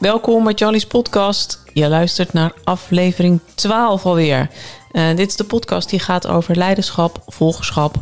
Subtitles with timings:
[0.00, 1.62] Welkom bij Charlie's podcast.
[1.72, 4.50] Je luistert naar aflevering 12 alweer.
[4.92, 7.94] Uh, dit is de podcast die gaat over leiderschap, volgerschap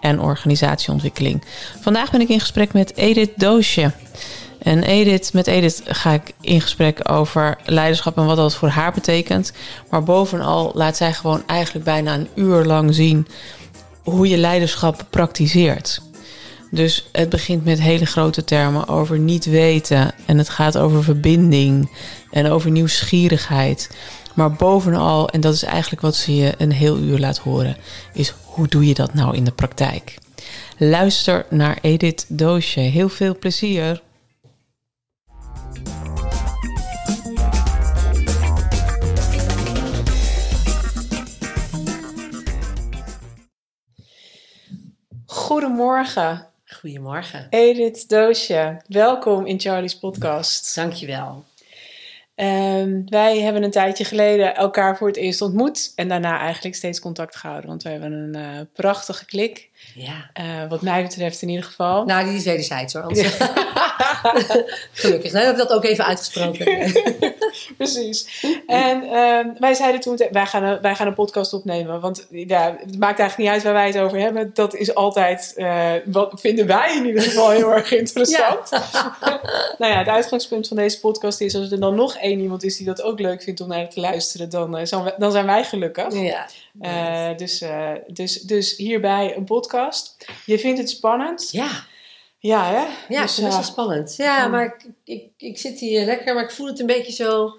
[0.00, 1.44] en organisatieontwikkeling.
[1.80, 3.92] Vandaag ben ik in gesprek met Edith Doosje.
[4.58, 8.92] En Edith, met Edith ga ik in gesprek over leiderschap en wat dat voor haar
[8.92, 9.52] betekent.
[9.90, 13.26] Maar bovenal laat zij gewoon eigenlijk bijna een uur lang zien
[14.02, 16.02] hoe je leiderschap praktiseert.
[16.74, 20.14] Dus het begint met hele grote termen over niet weten.
[20.26, 21.90] En het gaat over verbinding
[22.30, 23.96] en over nieuwsgierigheid.
[24.34, 27.76] Maar bovenal, en dat is eigenlijk wat ze je een heel uur laat horen,
[28.12, 30.18] is hoe doe je dat nou in de praktijk?
[30.78, 32.80] Luister naar Edith Doosje.
[32.80, 34.02] Heel veel plezier.
[45.26, 46.52] Goedemorgen.
[46.84, 47.46] Goedemorgen.
[47.50, 50.74] Edith Doosje, welkom in Charlie's podcast.
[50.74, 51.44] Dankjewel.
[52.36, 57.00] Um, wij hebben een tijdje geleden elkaar voor het eerst ontmoet en daarna eigenlijk steeds
[57.00, 59.70] contact gehouden, want we hebben een uh, prachtige klik.
[59.94, 60.30] Ja.
[60.40, 62.04] Uh, wat mij betreft in ieder geval.
[62.04, 63.04] Nou, die is wederzijds hoor.
[64.92, 66.92] Gelukkig, nou, heb ik dat ook even uitgesproken.
[67.76, 68.44] Precies.
[68.66, 72.00] En uh, wij zeiden toen, wij gaan, een, wij gaan een podcast opnemen.
[72.00, 74.50] Want ja, het maakt eigenlijk niet uit waar wij het over hebben.
[74.54, 78.70] Dat is altijd, uh, wat vinden wij in ieder geval heel erg interessant.
[78.70, 79.10] Ja.
[79.78, 82.76] nou ja, het uitgangspunt van deze podcast is, als er dan nog één iemand is
[82.76, 86.14] die dat ook leuk vindt om naar te luisteren, dan, uh, dan zijn wij gelukkig.
[86.14, 86.46] Ja.
[87.36, 87.64] Dus,
[88.06, 89.73] dus, dus hierbij een podcast.
[90.46, 91.50] Je vindt het spannend.
[91.50, 91.86] Ja.
[92.38, 93.14] Ja, hè?
[93.14, 94.16] Ja, dus, best wel spannend.
[94.16, 97.58] Ja, maar ik, ik, ik zit hier lekker, maar ik voel het een beetje zo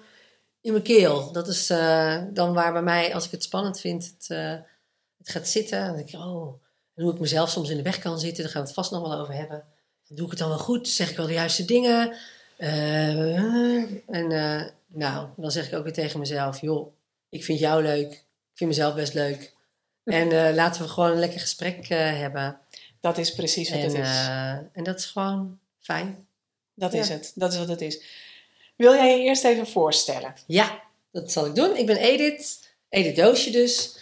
[0.60, 1.32] in mijn keel.
[1.32, 4.54] Dat is uh, dan waar bij mij, als ik het spannend vind, het, uh,
[5.18, 5.86] het gaat zitten.
[5.86, 6.62] Dan denk ik, oh,
[6.94, 8.90] en hoe ik mezelf soms in de weg kan zitten, daar gaan we het vast
[8.90, 9.64] nog wel over hebben.
[10.08, 10.88] Doe ik het dan wel goed?
[10.88, 12.14] Zeg ik wel de juiste dingen?
[12.58, 14.28] Uh, en
[14.86, 16.92] nou, dan zeg ik ook weer tegen mezelf, joh,
[17.28, 18.12] ik vind jou leuk.
[18.12, 19.55] Ik vind mezelf best leuk.
[20.06, 22.60] En laten we gewoon een lekker gesprek hebben.
[23.00, 24.08] Dat is precies wat en, het is.
[24.08, 26.26] Uh, en dat is gewoon fijn.
[26.74, 27.32] Dat is het.
[27.34, 28.02] Dat is wat het is.
[28.76, 30.34] Wil jij je eerst even voorstellen?
[30.46, 31.76] Ja, dat zal ik doen.
[31.76, 32.74] Ik ben Edith.
[32.88, 33.98] Edith Doosje dus.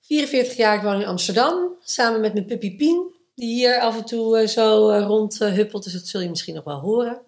[0.00, 1.76] 44 jaar, ik woon in Amsterdam.
[1.82, 3.14] Samen met mijn puppy Pien.
[3.34, 5.84] Die hier af en toe zo rond huppelt.
[5.84, 7.20] Dus dat zul je misschien nog wel horen.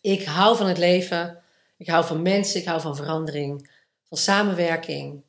[0.00, 1.42] Ik hou van het leven.
[1.76, 2.60] Ik hou van mensen.
[2.60, 3.70] Ik hou van verandering.
[4.08, 5.22] Van samenwerking.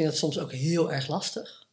[0.00, 1.66] Ik vind dat soms ook heel erg lastig.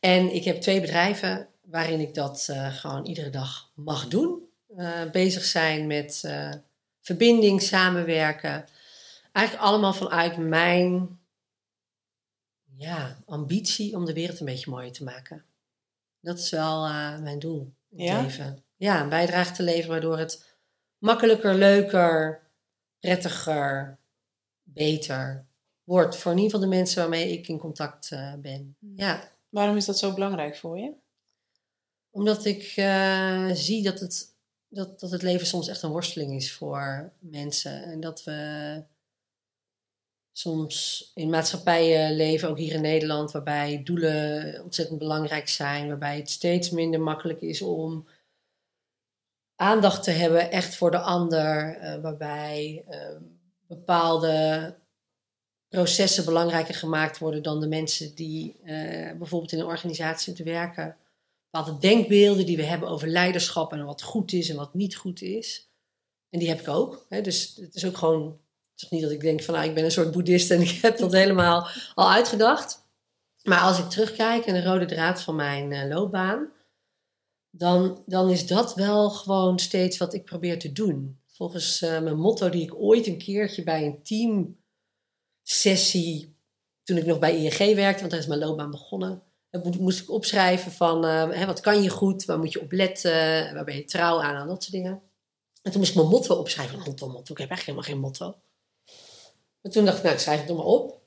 [0.00, 4.48] En ik heb twee bedrijven waarin ik dat uh, gewoon iedere dag mag doen.
[4.76, 6.52] Uh, bezig zijn met uh,
[7.00, 8.66] verbinding, samenwerken.
[9.32, 11.18] Eigenlijk allemaal vanuit mijn
[12.76, 15.44] ja, ambitie om de wereld een beetje mooier te maken.
[16.20, 16.80] Dat is wel
[17.20, 18.22] mijn doel in het ja?
[18.22, 18.64] leven.
[18.76, 20.44] Ja, een bijdrage te leveren waardoor het
[20.98, 22.42] makkelijker, leuker,
[23.00, 23.98] prettiger,
[24.62, 25.46] beter
[25.86, 26.16] wordt.
[26.16, 28.10] Voor in ieder geval de mensen waarmee ik in contact
[28.40, 28.76] ben.
[28.96, 29.34] Ja.
[29.48, 30.92] Waarom is dat zo belangrijk voor je?
[32.10, 34.34] Omdat ik uh, zie dat het,
[34.68, 37.82] dat, dat het leven soms echt een worsteling is voor mensen.
[37.84, 38.82] En dat we
[40.32, 45.88] soms in maatschappijen leven, ook hier in Nederland, waarbij doelen ontzettend belangrijk zijn.
[45.88, 48.08] Waarbij het steeds minder makkelijk is om
[49.54, 51.78] aandacht te hebben echt voor de ander.
[51.82, 53.16] Uh, waarbij uh,
[53.66, 54.74] bepaalde
[55.68, 58.56] processen belangrijker gemaakt worden dan de mensen die
[59.18, 60.96] bijvoorbeeld in een organisatie moeten werken
[61.56, 65.22] bepaalde denkbeelden die we hebben over leiderschap en wat goed is en wat niet goed
[65.22, 65.70] is.
[66.30, 67.06] En die heb ik ook.
[67.08, 67.20] Hè?
[67.20, 68.38] Dus het is ook gewoon,
[68.72, 70.78] het is niet dat ik denk van nou, ik ben een soort boeddhist en ik
[70.82, 72.84] heb dat helemaal al uitgedacht.
[73.42, 76.50] Maar als ik terugkijk en de rode draad van mijn uh, loopbaan,
[77.50, 81.20] dan, dan is dat wel gewoon steeds wat ik probeer te doen.
[81.26, 84.02] Volgens uh, mijn motto die ik ooit een keertje bij een
[85.46, 86.36] teamsessie,
[86.82, 89.22] toen ik nog bij ING werkte, want daar is mijn loopbaan begonnen,
[89.78, 93.54] moest ik opschrijven van uh, hè, wat kan je goed, waar moet je op letten,
[93.54, 95.02] waar ben je trouw aan en dat soort dingen.
[95.62, 96.78] En toen moest ik mijn motto opschrijven.
[96.78, 97.32] Motto, motto.
[97.32, 98.36] Ik heb echt helemaal geen motto.
[99.60, 101.00] Maar toen dacht ik, nou, ik schrijf het toch maar op.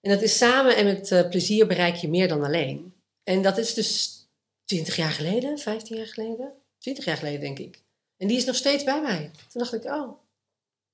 [0.00, 2.94] En dat is samen en met uh, plezier bereik je meer dan alleen.
[3.22, 4.20] En dat is dus
[4.64, 7.82] 20 jaar geleden, 15 jaar geleden, 20 jaar geleden denk ik.
[8.16, 9.30] En die is nog steeds bij mij.
[9.48, 10.18] Toen dacht ik, oh,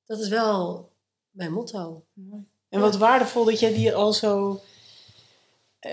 [0.05, 0.91] dat is wel
[1.31, 2.05] mijn motto.
[2.73, 4.61] En wat waardevol dat jij die al zo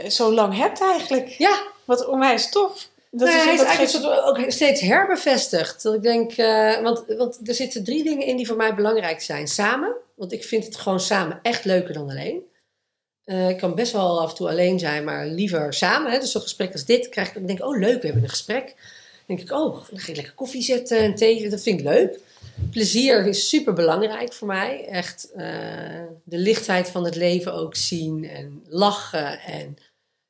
[0.08, 1.28] zo lang hebt eigenlijk.
[1.28, 1.64] Ja.
[1.86, 2.90] Wat onwijs tof.
[3.12, 4.24] Dat nee, is, hij is eigenlijk geeft...
[4.24, 5.84] ook steeds herbevestigd.
[5.84, 9.22] Dat ik denk, uh, want, want er zitten drie dingen in die voor mij belangrijk
[9.22, 9.48] zijn.
[9.48, 12.42] Samen, want ik vind het gewoon samen echt leuker dan alleen.
[13.26, 16.12] Uh, ik kan best wel af en toe alleen zijn, maar liever samen.
[16.12, 16.20] Hè?
[16.20, 18.30] Dus zo'n gesprek als dit krijg ik, dan denk ik, oh leuk, we hebben een
[18.30, 18.66] gesprek.
[18.66, 21.86] Dan denk ik, oh, dan ga ik lekker koffie zetten en thee, dat vind ik
[21.86, 22.20] leuk.
[22.71, 24.85] Plezier is super belangrijk voor mij.
[24.85, 29.77] Echt eh, de lichtheid van het leven ook zien en lachen en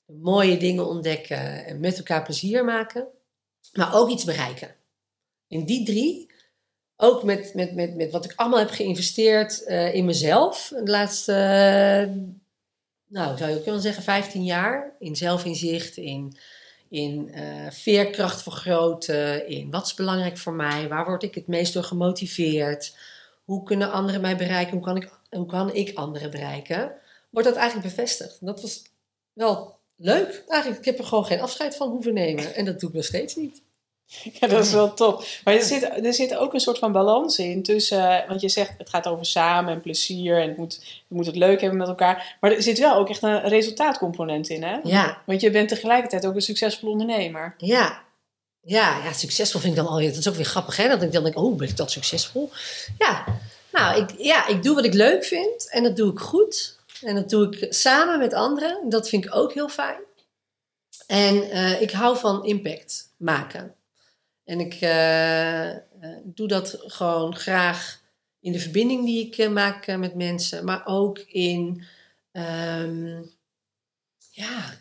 [0.05, 3.07] mooie dingen ontdekken en met elkaar plezier maken.
[3.73, 4.75] Maar ook iets bereiken.
[5.47, 6.31] In die drie,
[6.97, 10.71] ook met, met, met, met wat ik allemaal heb geïnvesteerd uh, in mezelf.
[10.75, 11.33] De laatste,
[13.07, 14.95] nou zou je ook kunnen zeggen, 15 jaar.
[14.99, 16.37] In zelfinzicht, in
[16.89, 21.73] in uh, veerkracht vergroten, in wat is belangrijk voor mij, waar word ik het meest
[21.73, 22.97] door gemotiveerd,
[23.43, 26.91] hoe kunnen anderen mij bereiken, hoe kan ik, hoe kan ik anderen bereiken,
[27.29, 28.45] wordt dat eigenlijk bevestigd.
[28.45, 28.83] dat was
[29.33, 30.79] wel leuk eigenlijk.
[30.79, 33.35] Ik heb er gewoon geen afscheid van hoeven nemen en dat doe ik nog steeds
[33.35, 33.61] niet.
[34.39, 35.25] Ja, dat is wel top.
[35.43, 38.73] Maar er zit, er zit ook een soort van balans in tussen, want je zegt
[38.77, 41.87] het gaat over samen en plezier en het moet, je moet het leuk hebben met
[41.87, 42.37] elkaar.
[42.39, 44.77] Maar er zit wel ook echt een resultaatcomponent in, hè?
[44.83, 45.21] Ja.
[45.25, 47.53] Want je bent tegelijkertijd ook een succesvol ondernemer.
[47.57, 48.01] Ja.
[48.61, 50.09] Ja, ja, succesvol vind ik dan alweer.
[50.09, 50.87] Dat is ook weer grappig, hè?
[50.87, 52.51] Dat ik dan denk, oh, ben ik dat succesvol?
[52.97, 53.25] Ja,
[53.71, 56.77] nou, ik, ja, ik doe wat ik leuk vind en dat doe ik goed.
[57.01, 58.89] En dat doe ik samen met anderen.
[58.89, 59.99] Dat vind ik ook heel fijn.
[61.07, 63.73] En uh, ik hou van impact maken.
[64.49, 65.69] En ik uh,
[66.23, 68.01] doe dat gewoon graag
[68.39, 71.83] in de verbinding die ik uh, maak met mensen, maar ook in,
[72.31, 73.31] um,
[74.29, 74.71] ja,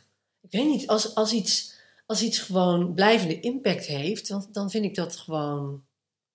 [0.41, 1.75] ik weet niet, als, als, iets,
[2.07, 5.83] als iets gewoon blijvende impact heeft, dan, dan vind ik dat gewoon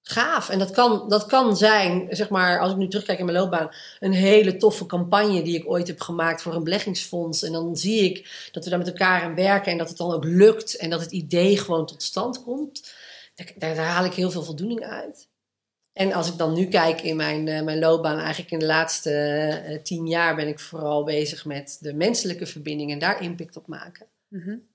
[0.02, 0.50] gaaf.
[0.50, 3.70] En dat kan, dat kan zijn, zeg maar, als ik nu terugkijk in mijn loopbaan,
[4.00, 7.44] een hele toffe campagne die ik ooit heb gemaakt voor een beleggingsfonds.
[7.44, 10.14] En dan zie ik dat we daar met elkaar aan werken en dat het dan
[10.14, 13.02] ook lukt en dat het idee gewoon tot stand komt
[13.36, 15.32] daar, daar, haal ik heel veel voldoening uit.
[15.94, 19.12] En als ik dan nu kijk in mijn, uh, mijn loopbaan, eigenlijk in de laatste
[19.68, 23.68] uh, tien jaar ben ik vooral bezig met de menselijke verbinding en daar impact op
[23.68, 24.08] maken.
[24.28, 24.68] Mm-hmm.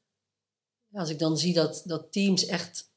[0.93, 2.91] Als ik dan zie dat, dat teams echt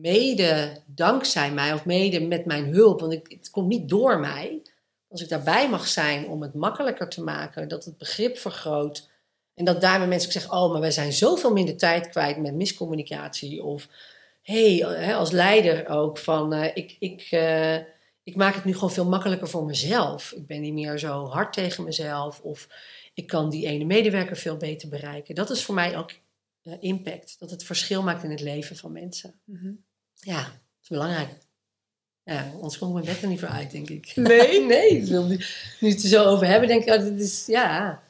[0.00, 4.62] mede dankzij mij of mede met mijn hulp, want ik, het komt niet door mij,
[5.08, 9.08] als ik daarbij mag zijn om het makkelijker te maken, dat het begrip vergroot.
[9.54, 13.62] En dat daarmee mensen zeggen, oh, maar wij zijn zoveel minder tijd kwijt met miscommunicatie
[13.62, 13.88] of
[14.46, 17.74] hey, als leider ook van uh, ik, ik, uh,
[18.22, 20.32] ik maak het nu gewoon veel makkelijker voor mezelf.
[20.32, 22.68] Ik ben niet meer zo hard tegen mezelf of
[23.14, 25.34] ik kan die ene medewerker veel beter bereiken.
[25.34, 26.12] Dat is voor mij ook
[26.62, 29.34] uh, impact, dat het verschil maakt in het leven van mensen.
[29.44, 29.84] Mm-hmm.
[30.14, 31.28] Ja, dat is belangrijk.
[32.22, 34.12] Ja, anders kom ik mijn bed er niet voor uit, denk ik.
[34.16, 34.60] Nee?
[34.60, 35.40] nee, ik wil nu,
[35.80, 38.02] nu het er zo over hebben, denk ik, oh, dat is, ja,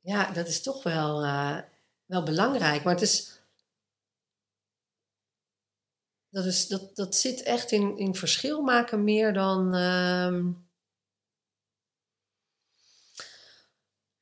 [0.00, 1.20] ja, dat is toch wel,
[2.06, 2.82] wel belangrijk.
[2.82, 3.31] Maar het is,
[6.32, 9.74] dat, is, dat, dat zit echt in, in verschil maken meer dan.
[9.74, 10.44] Uh,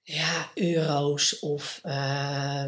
[0.02, 1.80] ja, euro's of.
[1.84, 2.66] Uh,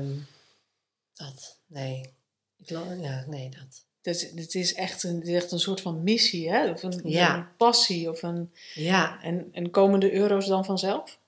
[1.13, 1.61] dat.
[1.67, 2.15] Nee.
[2.57, 3.87] Ik, ja, nee, dat.
[4.01, 6.71] Dus het is echt een, is echt een soort van missie, hè?
[6.71, 7.37] Of een, ja.
[7.37, 8.11] een passie.
[8.11, 9.23] Of een, ja.
[9.23, 11.19] En, en komen de euro's dan vanzelf?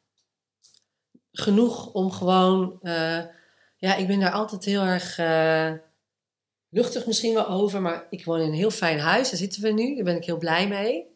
[1.33, 2.79] Genoeg om gewoon.
[2.83, 3.23] Uh,
[3.77, 5.19] ja, ik ben daar altijd heel erg.
[6.75, 9.31] Luchtig misschien wel over, maar ik woon in een heel fijn huis.
[9.31, 9.95] Daar zitten we nu.
[9.95, 10.99] Daar ben ik heel blij mee.
[10.99, 11.07] Ik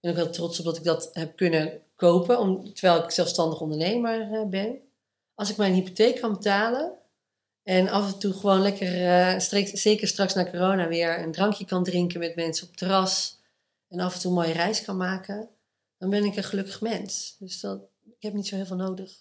[0.00, 3.60] ben ook heel trots op dat ik dat heb kunnen kopen, om, terwijl ik zelfstandig
[3.60, 4.78] ondernemer uh, ben.
[5.34, 6.92] Als ik mijn hypotheek kan betalen
[7.62, 11.84] en af en toe gewoon lekker, uh, zeker straks na corona weer, een drankje kan
[11.84, 13.38] drinken met mensen op het terras
[13.88, 15.48] en af en toe een mooie reis kan maken,
[15.98, 17.36] dan ben ik een gelukkig mens.
[17.38, 19.12] Dus dat, ik heb niet zo heel veel nodig.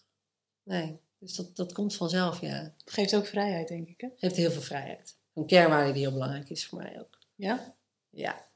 [0.63, 2.73] Nee, dus dat, dat komt vanzelf, ja.
[2.83, 4.07] Het geeft ook vrijheid, denk ik, hè?
[4.07, 5.14] Het geeft heel veel vrijheid.
[5.35, 7.19] Een kernwaarde die heel belangrijk is voor mij ook.
[7.35, 7.75] Ja?
[8.09, 8.47] Ja.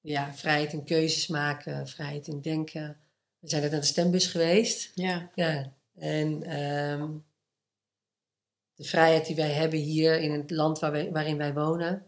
[0.00, 3.00] Ja, vrijheid in keuzes maken, vrijheid in denken.
[3.38, 4.90] We zijn net naar de stembus geweest.
[4.94, 5.30] Ja.
[5.34, 5.72] Ja.
[5.94, 7.24] En um,
[8.74, 12.06] de vrijheid die wij hebben hier in het land waar wij, waarin wij wonen,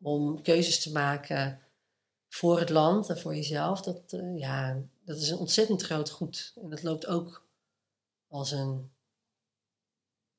[0.00, 1.60] om keuzes te maken
[2.28, 6.52] voor het land en voor jezelf, dat, uh, ja, dat is een ontzettend groot goed.
[6.62, 7.46] En dat loopt ook
[8.28, 8.91] als een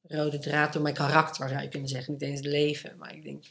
[0.08, 2.14] rode draad door mijn karakter, zou je kunnen zeggen.
[2.14, 3.44] Niet eens het leven, maar ik denk,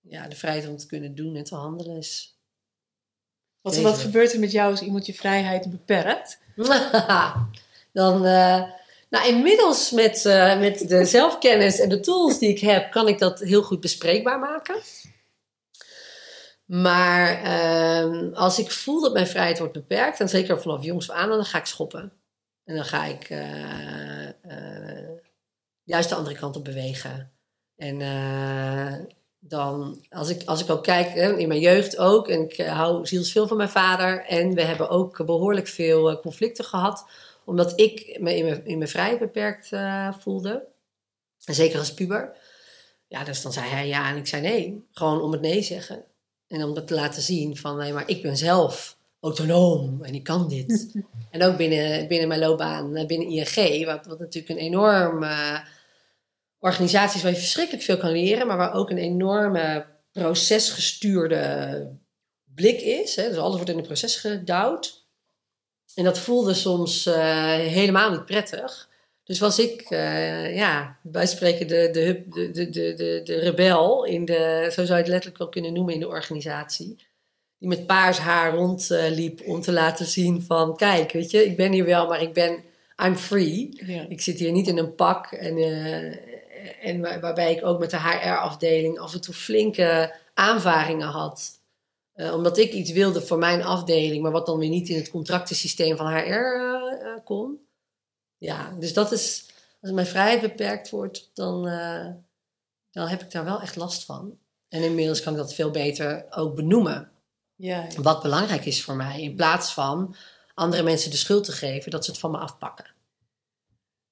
[0.00, 2.38] ja, de vrijheid om te kunnen doen en te handelen is.
[3.60, 6.38] Wat, wat gebeurt er met jou als iemand je vrijheid beperkt?
[7.92, 8.62] Dan, uh,
[9.10, 13.18] nou, inmiddels met, uh, met de zelfkennis en de tools die ik heb, kan ik
[13.18, 14.80] dat heel goed bespreekbaar maken.
[16.64, 21.16] Maar uh, als ik voel dat mijn vrijheid wordt beperkt, en zeker vanaf jongs af
[21.16, 22.12] aan, dan ga ik schoppen.
[22.64, 24.28] En dan ga ik uh,
[25.90, 27.30] juist de andere kant op bewegen.
[27.76, 28.94] En uh,
[29.38, 32.72] dan, als ik, als ik ook kijk, hè, in mijn jeugd ook, en ik uh,
[32.72, 34.24] hou zielsveel van mijn vader.
[34.24, 37.06] En we hebben ook behoorlijk veel uh, conflicten gehad,
[37.44, 39.70] omdat ik me in mijn, in mijn vrijheid beperkt
[40.18, 40.66] voelde.
[41.44, 42.36] En zeker als puber.
[43.06, 44.84] Ja, dus dan zei hij ja en ik zei nee.
[44.92, 46.04] Gewoon om het nee zeggen.
[46.48, 50.24] En om dat te laten zien van, nee, maar ik ben zelf autonoom en ik
[50.24, 50.96] kan dit.
[51.30, 55.58] en ook binnen, binnen mijn loopbaan, eh, binnen ING, wat, wat natuurlijk een enorm uh,
[56.60, 61.86] organisatie is waar je verschrikkelijk veel kan leren, maar waar ook een enorme procesgestuurde
[62.54, 63.16] blik is.
[63.16, 63.28] Hè?
[63.28, 65.06] Dus alles wordt in een proces gedouwd.
[65.94, 67.14] En dat voelde soms uh,
[67.54, 68.88] helemaal niet prettig.
[69.24, 74.24] Dus was ik, uh, ja, wij spreken de, de, de, de, de, de rebel, in
[74.24, 76.96] de, zo zou je het letterlijk wel kunnen noemen in de organisatie.
[77.58, 81.56] Die met paars haar rondliep uh, om te laten zien van, kijk, weet je, ik
[81.56, 82.64] ben hier wel, maar ik ben,
[83.04, 83.82] I'm free.
[83.86, 84.06] Ja.
[84.08, 85.32] Ik zit hier niet in een pak.
[85.32, 86.29] En, uh,
[86.80, 91.58] en waar, waarbij ik ook met de HR-afdeling af en toe flinke aanvaringen had.
[92.14, 95.10] Uh, omdat ik iets wilde voor mijn afdeling, maar wat dan weer niet in het
[95.10, 97.58] contractensysteem van HR kon.
[98.38, 99.46] Ja, dus dat is,
[99.80, 102.06] als mijn vrijheid beperkt wordt, dan, uh,
[102.90, 104.38] dan heb ik daar wel echt last van.
[104.68, 107.10] En inmiddels kan ik dat veel beter ook benoemen.
[107.54, 108.02] Ja, ja.
[108.02, 110.14] Wat belangrijk is voor mij, in plaats van
[110.54, 112.86] andere mensen de schuld te geven dat ze het van me afpakken.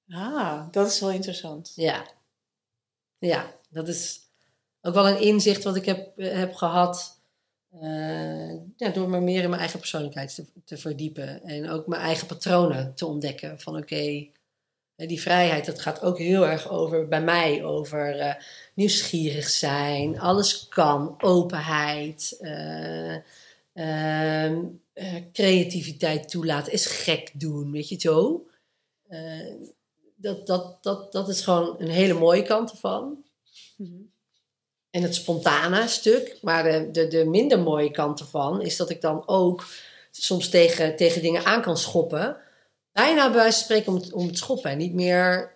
[0.09, 1.71] Ah, dat is wel interessant.
[1.75, 2.05] Ja,
[3.19, 4.19] ja dat is
[4.81, 7.21] ook wel een inzicht wat ik heb, heb gehad.
[7.73, 11.43] Uh, ja, door me meer in mijn eigen persoonlijkheid te, te, verdiepen.
[11.43, 13.59] En ook mijn eigen patronen te ontdekken.
[13.59, 14.27] Van oké,
[14.95, 18.33] die vrijheid, dat gaat ook heel erg over bij mij over uh,
[18.73, 20.19] nieuwsgierig zijn.
[20.19, 23.17] Alles kan, openheid, uh,
[25.33, 28.47] creativiteit toelaten, is gek doen, weet je zo.
[30.21, 33.03] Dat, dat, dat, dat is gewoon een hele mooie kant ervan.
[33.77, 34.09] Mm -hmm
[34.89, 36.37] en het spontane stuk.
[36.41, 39.67] Maar de, de, de minder mooie kant ervan is dat ik dan ook
[40.11, 42.37] soms tegen, tegen dingen aan kan schoppen.
[42.91, 44.71] Bijna bij wijze van spreken om het, om het schoppen.
[44.71, 45.53] En niet meer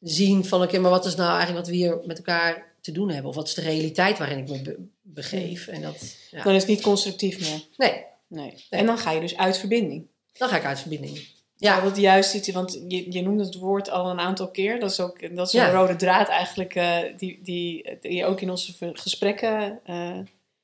[0.00, 3.10] zien van oké, maar wat is nou eigenlijk wat we hier met elkaar te doen
[3.10, 3.30] hebben?
[3.30, 5.66] Of wat is de realiteit waarin ik me begeef?
[5.66, 6.42] En dat, ja.
[6.42, 7.64] Dan is het niet constructief meer.
[7.76, 8.04] Nee.
[8.26, 8.66] nee.
[8.70, 10.06] En dan ga je dus uit verbinding.
[10.32, 11.36] Dan ga ik uit verbinding.
[11.60, 14.80] Ja, want juist iets, want je, je noemde het woord al een aantal keer.
[14.80, 18.50] Dat is ook dat is een rode draad eigenlijk, uh, die, die, die ook in
[18.50, 20.18] onze gesprekken uh,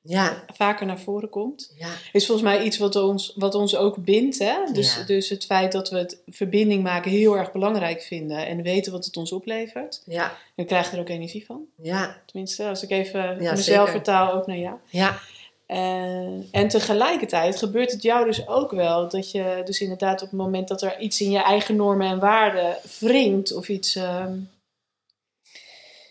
[0.05, 0.45] ja.
[0.55, 1.73] vaker naar voren komt.
[1.79, 1.89] Ja.
[2.13, 4.39] Is volgens mij iets wat ons, wat ons ook bindt.
[4.39, 4.57] Hè?
[4.73, 5.03] Dus, ja.
[5.03, 9.05] dus het feit dat we het verbinding maken heel erg belangrijk vinden en weten wat
[9.05, 10.03] het ons oplevert.
[10.07, 10.37] Ja.
[10.55, 11.65] Dan krijg je er ook energie van.
[11.83, 12.23] Ja.
[12.27, 13.89] Tenminste, als ik even mezelf zeker.
[13.89, 14.77] vertaal ook naar jou.
[14.91, 15.19] Ja.
[15.67, 20.39] Uh, en tegelijkertijd gebeurt het jou dus ook wel dat je dus inderdaad op het
[20.39, 23.97] moment dat er iets in je eigen normen en waarden wringt of iets.
[23.97, 24.27] Uh...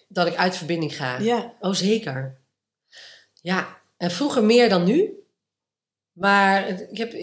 [0.07, 1.19] Dat ik uit verbinding ga.
[1.19, 1.53] Ja.
[1.59, 2.37] Oh, zeker.
[3.41, 5.17] Ja, en vroeger meer dan nu.
[6.13, 7.13] Maar ik heb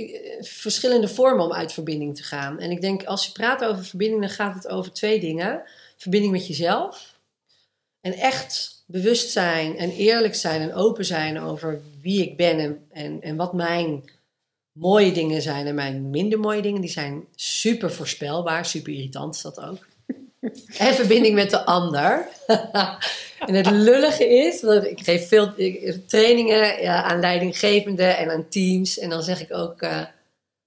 [0.40, 2.58] verschillende vormen om uit verbinding te gaan.
[2.58, 5.62] En ik denk, als je praat over verbinding, dan gaat het over twee dingen:
[5.96, 7.18] verbinding met jezelf.
[8.00, 12.86] En echt bewust zijn en eerlijk zijn en open zijn over wie ik ben en,
[12.90, 14.10] en, en wat mijn
[14.72, 16.80] mooie dingen zijn en mijn minder mooie dingen.
[16.80, 19.86] Die zijn super voorspelbaar, super irritant is dat ook.
[20.78, 22.28] en verbinding met de ander.
[23.46, 25.54] en het lullige is, want ik geef veel
[26.06, 28.98] trainingen ja, aan leidinggevenden en aan teams.
[28.98, 30.04] En dan zeg ik ook, uh,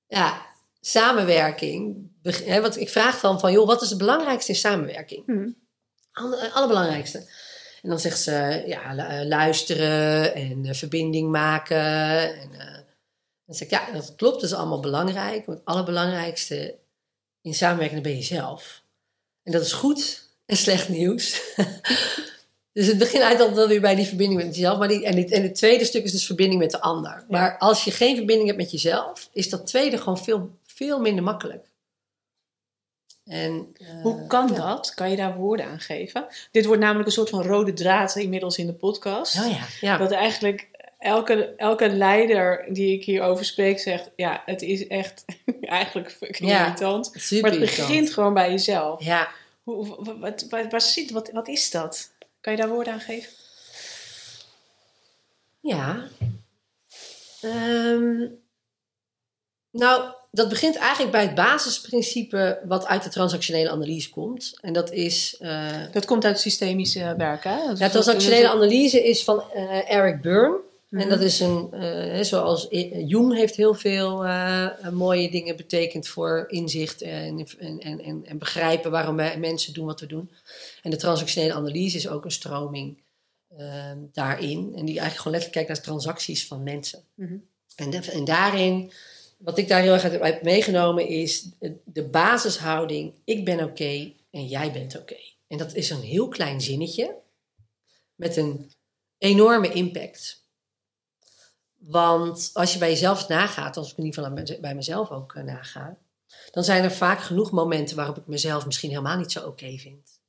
[0.08, 0.46] ja,
[0.82, 2.10] samenwerking.
[2.24, 5.56] Hè, want ik vraag dan van, joh, wat is het belangrijkste in samenwerking?
[6.12, 7.24] Alle, allerbelangrijkste.
[7.84, 11.78] En dan zegt ze, ja, eh, luisteren en uh, verbinding maken.
[12.40, 12.60] En uh,
[13.46, 15.46] dan zeg ik, ja, dat klopt, dat is allemaal belangrijk.
[15.46, 16.76] Maar het allerbelangrijkste
[17.42, 18.84] in samenwerking ben je zelf.
[19.44, 21.42] En dat is goed en slecht nieuws.
[22.74, 24.78] dus het begint eigenlijk altijd weer bij die verbinding met jezelf.
[24.78, 27.26] Maar die, en, en het tweede stuk is dus verbinding met de ander.
[27.30, 31.24] Maar als je geen verbinding hebt met jezelf, is dat tweede gewoon veel, veel minder
[31.24, 31.72] makkelijk.
[33.26, 34.94] En, Hoe eh, kan dat?
[34.94, 36.28] Kan je daar woorden aan geven?
[36.52, 39.40] Dit wordt namelijk een soort van rode draad inmiddels in de podcast.
[39.40, 39.98] Oh ja, ja.
[39.98, 44.10] Dat eigenlijk elke, elke leider die ik hierover spreek zegt...
[44.16, 45.26] ja, het is echt
[45.62, 47.32] eigenlijk fucking ja, irritant.
[47.42, 49.04] Maar het begint gewoon bij jezelf.
[49.04, 49.32] Ja.
[49.64, 52.12] Hoe, wat, wat, zit, wat, wat is dat?
[52.42, 53.32] Kan je daar woorden aan geven?
[55.60, 56.08] Ja.
[57.42, 58.40] Um,
[59.72, 64.58] nou dat begint eigenlijk bij het basisprincipe wat uit de transactionele analyse komt.
[64.62, 65.38] En dat is.
[65.40, 67.58] Uh, dat komt uit systemische werk, hè?
[67.76, 70.60] Ja, transactionele analyse is van uh, Eric Byrne.
[70.90, 71.10] En mhm.
[71.10, 72.68] dat is een, uh, zoals
[73.06, 74.26] Jung heeft heel veel
[74.92, 80.00] mooie dingen betekend voor inzicht en, en, en, en begrijpen waarom wij mensen doen wat
[80.00, 80.32] we doen.
[80.82, 83.02] En de transactionele analyse is ook een stroming
[84.12, 84.74] daarin.
[84.76, 87.04] En die eigenlijk gewoon letterlijk kijkt naar transacties van mensen.
[87.16, 87.36] Mhm.
[87.76, 88.92] en, en daarin
[89.44, 91.50] wat ik daar heel erg uit heb meegenomen is
[91.84, 95.18] de basishouding: ik ben oké en jij bent oké.
[95.48, 97.16] En dat is een heel klein zinnetje
[98.16, 98.72] met een
[99.18, 100.42] enorme impact.
[101.78, 105.44] Want als je bij jezelf nagaat, als ik in ieder geval bij mezelf ook uh,
[105.44, 105.98] naga,
[106.52, 110.22] dan zijn er vaak genoeg momenten waarop ik mezelf misschien helemaal niet zo oké vind.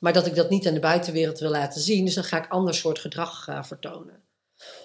[0.00, 2.50] Maar dat ik dat niet aan de buitenwereld wil laten zien, dus dan ga ik
[2.50, 4.22] ander soort gedrag uh, vertonen.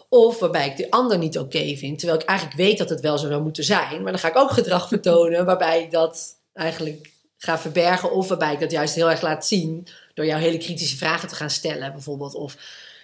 [0.09, 3.17] Of waarbij ik de ander niet oké vind, terwijl ik eigenlijk weet dat het wel
[3.17, 4.03] zo zou moeten zijn.
[4.03, 8.11] Maar dan ga ik ook gedrag vertonen waarbij ik dat eigenlijk ga verbergen.
[8.11, 11.35] Of waarbij ik dat juist heel erg laat zien door jou hele kritische vragen te
[11.35, 12.35] gaan stellen, bijvoorbeeld.
[12.35, 12.57] Of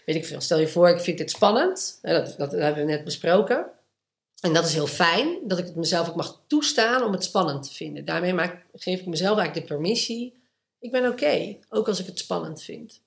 [0.05, 1.99] weet ik veel, stel je voor, ik vind dit spannend.
[2.01, 3.65] Dat, dat, dat hebben we net besproken.
[4.41, 7.63] En dat is heel fijn, dat ik het mezelf ook mag toestaan om het spannend
[7.63, 8.05] te vinden.
[8.05, 10.41] Daarmee maak, geef ik mezelf eigenlijk de permissie.
[10.79, 13.01] Ik ben oké, ook als ik het spannend vind.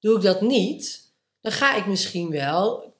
[0.00, 2.93] Doe ik dat niet, dan ga ik misschien wel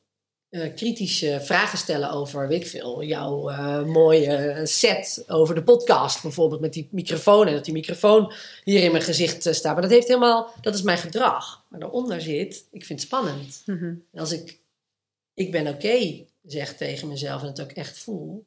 [0.55, 6.23] uh, kritische vragen stellen over, weet ik veel, jouw uh, mooie set over de podcast
[6.23, 8.33] bijvoorbeeld met die microfoon en dat die microfoon
[8.65, 9.73] hier in mijn gezicht uh, staat.
[9.73, 11.65] Maar dat heeft helemaal, dat is mijn gedrag.
[11.69, 13.63] Maar daaronder zit, ik vind het spannend.
[13.67, 14.05] Mm -hmm.
[14.13, 14.61] En als ik,
[15.35, 18.47] ik ben oké okay, zeg tegen mezelf en het ook echt voel,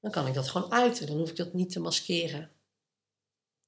[0.00, 1.06] dan kan ik dat gewoon uiten.
[1.06, 2.50] Dan hoef ik dat niet te maskeren.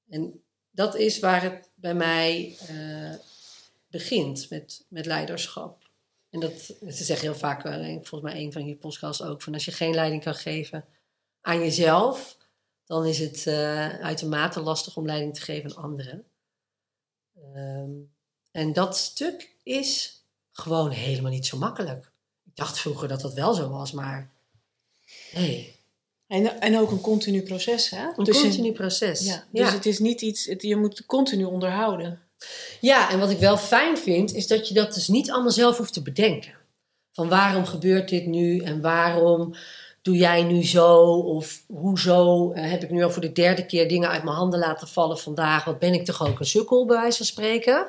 [0.08, 2.56] En dat is waar het bij mij
[3.90, 5.85] begint met, met leiderschap.
[6.36, 6.60] En dat,
[6.94, 7.60] ze zeggen heel vaak,
[8.06, 10.84] volgens mij een van je podcasts ook, van als je geen leiding kan geven
[11.40, 12.36] aan jezelf,
[12.84, 16.24] dan is het uh, uitermate lastig om leiding te geven aan anderen.
[17.54, 18.12] Um,
[18.50, 22.10] en dat stuk is gewoon helemaal niet zo makkelijk.
[22.44, 24.30] Ik dacht vroeger dat dat wel zo was, maar
[25.34, 25.74] nee.
[26.26, 28.08] En, en ook een continu proces, hè?
[28.16, 29.20] Een dus continu proces.
[29.20, 29.74] Ja, dus ja.
[29.74, 32.25] het is niet iets, het, je moet continu onderhouden.
[32.80, 35.76] Ja, en wat ik wel fijn vind, is dat je dat dus niet allemaal zelf
[35.76, 36.52] hoeft te bedenken.
[37.12, 39.54] Van waarom gebeurt dit nu en waarom
[40.02, 41.02] doe jij nu zo?
[41.20, 44.58] Of hoezo uh, heb ik nu al voor de derde keer dingen uit mijn handen
[44.58, 45.64] laten vallen vandaag?
[45.64, 47.88] Wat ben ik toch ook een sukkel, bij wijze van spreken?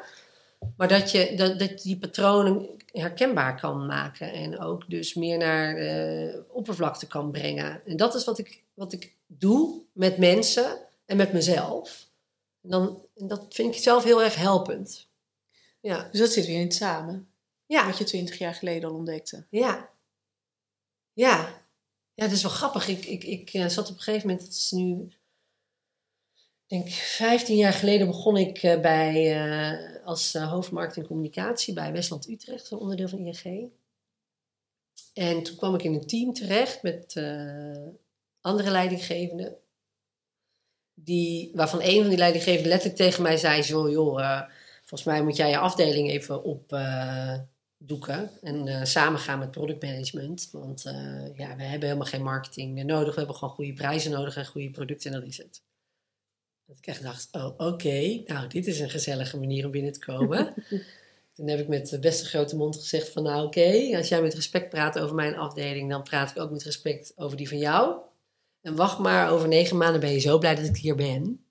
[0.77, 5.75] Maar dat je dat, dat die patronen herkenbaar kan maken en ook dus meer naar
[5.75, 7.81] de oppervlakte kan brengen.
[7.85, 12.06] En dat is wat ik, wat ik doe met mensen en met mezelf
[12.69, 15.07] dan, dat vind ik zelf heel erg helpend.
[15.81, 16.09] Ja.
[16.11, 17.31] Dus dat zit weer in het samen.
[17.65, 17.85] Ja.
[17.85, 19.45] Wat je twintig jaar geleden al ontdekte.
[19.49, 19.89] Ja.
[21.13, 21.65] Ja.
[22.13, 22.87] Ja, dat is wel grappig.
[22.87, 25.13] Ik, ik, ik uh, zat op een gegeven moment, het is nu,
[26.33, 31.91] ik denk 15 jaar geleden begon ik uh, bij, uh, als hoofdmarkt en communicatie bij
[31.91, 33.71] Westland Utrecht, een onderdeel van ING.
[35.13, 37.15] En toen kwam ik in een team terecht met
[38.41, 39.57] andere leidinggevenden
[40.99, 44.41] die, waarvan een van die leidinggevenden letterlijk tegen mij zei: Joh, joh uh,
[44.79, 50.49] volgens mij moet jij je afdeling even opdoeken uh, en uh, samen gaan met productmanagement.
[50.51, 50.81] Want
[51.35, 53.13] ja, we hebben helemaal geen marketing nodig.
[53.13, 55.61] We hebben gewoon goede prijzen nodig en goede producten en dat is het.
[56.65, 59.99] Dat ik echt dacht: Oh, oké, nou, dit is een gezellige manier om binnen te
[59.99, 60.53] komen.
[61.33, 64.33] Toen heb ik met de beste grote mond gezegd: van nou, oké, als jij met
[64.33, 67.97] respect praat over mijn afdeling, dan praat ik ook met respect over die van jou.
[68.67, 71.45] En wacht maar, over negen maanden ben je zo blij dat ik hier ben.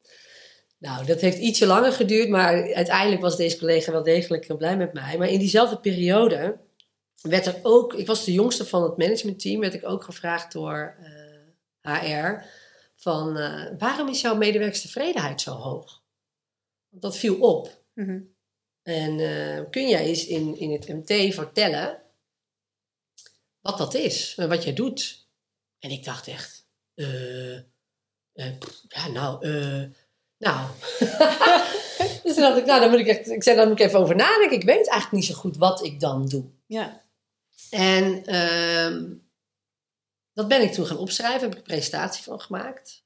[0.78, 4.76] Nou, dat heeft ietsje langer geduurd, maar uiteindelijk was deze collega wel degelijk heel blij
[4.76, 5.18] met mij.
[5.18, 6.58] Maar in diezelfde periode
[7.20, 10.96] werd er ook, ik was de jongste van het managementteam, werd ik ook gevraagd door
[11.80, 12.42] HR eh,
[12.96, 16.02] van uh, waarom is jouw medewerkstevredenheid zo hoog?
[16.88, 17.82] Want dat viel op.
[17.92, 18.20] Mhm.
[18.82, 22.02] En uh, kun jij eens in, in het MT vertellen
[23.60, 25.28] wat dat is en wat jij doet?
[25.78, 26.65] En ik dacht echt,
[26.96, 27.58] uh,
[28.88, 29.84] ja, nou, uh,
[30.38, 30.68] nou.
[32.22, 33.98] dus toen dacht ik, nou, dan moet ik echt, ik zei, dan moet ik even
[33.98, 34.56] over nadenken.
[34.56, 36.44] Ik weet eigenlijk niet zo goed wat ik dan doe.
[36.66, 37.04] Ja.
[37.70, 39.10] En uh,
[40.32, 43.04] dat ben ik toen gaan opschrijven, heb ik een presentatie van gemaakt.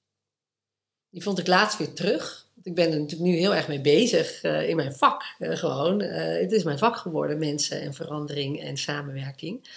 [1.11, 2.49] Die vond ik laatst weer terug.
[2.55, 5.23] Want ik ben er natuurlijk nu heel erg mee bezig uh, in mijn vak.
[5.39, 6.01] gewoon.
[6.01, 9.69] het is mijn vak geworden, mensen en verandering en samenwerking.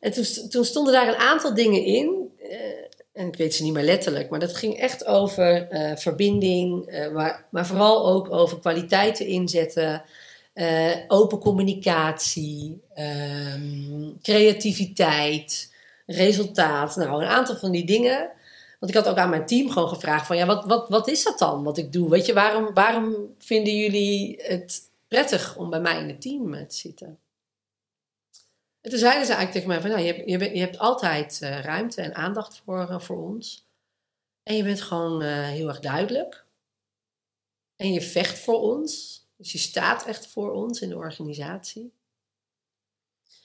[0.00, 2.32] En toen, toen stonden daar een aantal dingen in
[3.18, 7.46] en ik weet ze niet meer letterlijk, maar dat ging echt over uh, verbinding, maar,
[7.50, 10.02] maar vooral ook over kwaliteiten inzetten,
[10.54, 12.80] uh, open communicatie,
[13.54, 15.74] um, creativiteit,
[16.06, 16.96] resultaat.
[16.96, 18.30] Nou, een aantal van die dingen.
[18.80, 21.24] Want ik had ook aan mijn team gewoon gevraagd van, ja, wat, wat, wat is
[21.24, 22.10] dat dan wat ik doe?
[22.10, 26.76] Weet je, waarom, waarom vinden jullie het prettig om bij mij in het team te
[26.76, 27.18] zitten?
[28.80, 31.60] En toen zeiden ze eigenlijk tegen mij van, nou, je, je, je hebt altijd uh,
[31.60, 33.66] ruimte en aandacht voor, uh, voor ons.
[34.42, 36.46] En je bent gewoon uh, heel erg duidelijk.
[37.76, 39.22] En je vecht voor ons.
[39.36, 41.96] Dus je staat echt voor ons in de organisatie.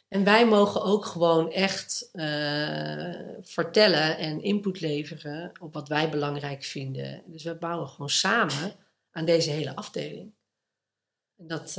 [0.07, 2.09] En wij mogen ook gewoon echt
[3.41, 7.23] vertellen en input leveren op wat wij belangrijk vinden.
[7.25, 8.75] Dus we bouwen gewoon samen
[9.11, 10.33] aan deze hele afdeling.
[11.37, 11.77] En dat,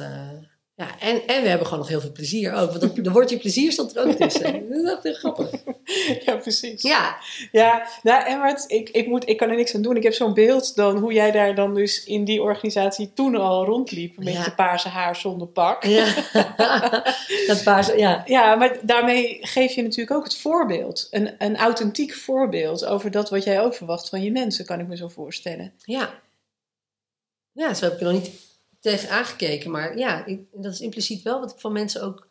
[0.77, 2.69] Ja, en, en we hebben gewoon nog heel veel plezier ook.
[2.71, 4.43] Want dat, dan wordt je plezier stond er ook tussen.
[4.69, 5.51] Dat is echt heel grappig.
[6.25, 6.83] Ja, precies.
[6.83, 7.17] Ja,
[7.53, 9.97] Ja, nou, en wat, ik, ik, moet, ik kan er niks aan doen.
[9.97, 13.65] Ik heb zo'n beeld dan hoe jij daar dan dus in die organisatie toen al
[13.65, 14.17] rondliep.
[14.19, 14.45] Met Ja.
[14.45, 15.85] je paarse haar zonder pak.
[15.85, 16.15] ja.
[17.47, 18.23] dat paars, ja.
[18.27, 21.07] Ja, maar daarmee geef je natuurlijk ook het voorbeeld.
[21.11, 24.87] Een, een authentiek voorbeeld over dat wat jij ook verwacht van je mensen, kan ik
[24.87, 25.73] me zo voorstellen.
[25.85, 26.23] Ja.
[27.53, 28.31] Ja, zo heb ik nog niet
[28.85, 29.71] tegen aangekeken.
[29.71, 32.29] Maar ja, ik- dat is impliciet wel wat ik van mensen ook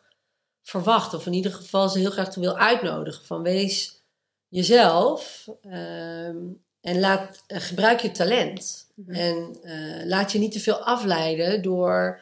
[0.62, 1.14] verwacht.
[1.14, 3.24] Of in ieder geval ze heel graag toe wil uitnodigen.
[3.24, 4.02] Van wees
[4.48, 6.36] jezelf ehm,
[6.80, 8.86] en laat, eh, gebruik je talent.
[9.06, 12.20] En eh, laat je niet te veel afleiden door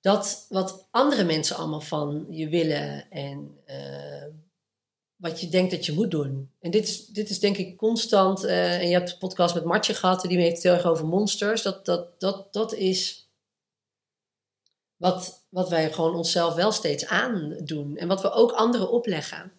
[0.00, 3.10] dat wat andere mensen allemaal van je willen.
[3.10, 4.24] En eh,
[5.16, 6.50] wat je denkt dat je moet doen.
[6.60, 8.44] En dit is, dit is denk ik constant.
[8.44, 11.06] en je hebt de podcast met Martje gehad, en die heeft het heel erg over
[11.06, 11.62] monsters.
[11.62, 13.27] Dat, dat, dat, dat is
[14.98, 17.96] wat, wat wij gewoon onszelf wel steeds aandoen.
[17.96, 19.52] En wat we ook anderen opleggen.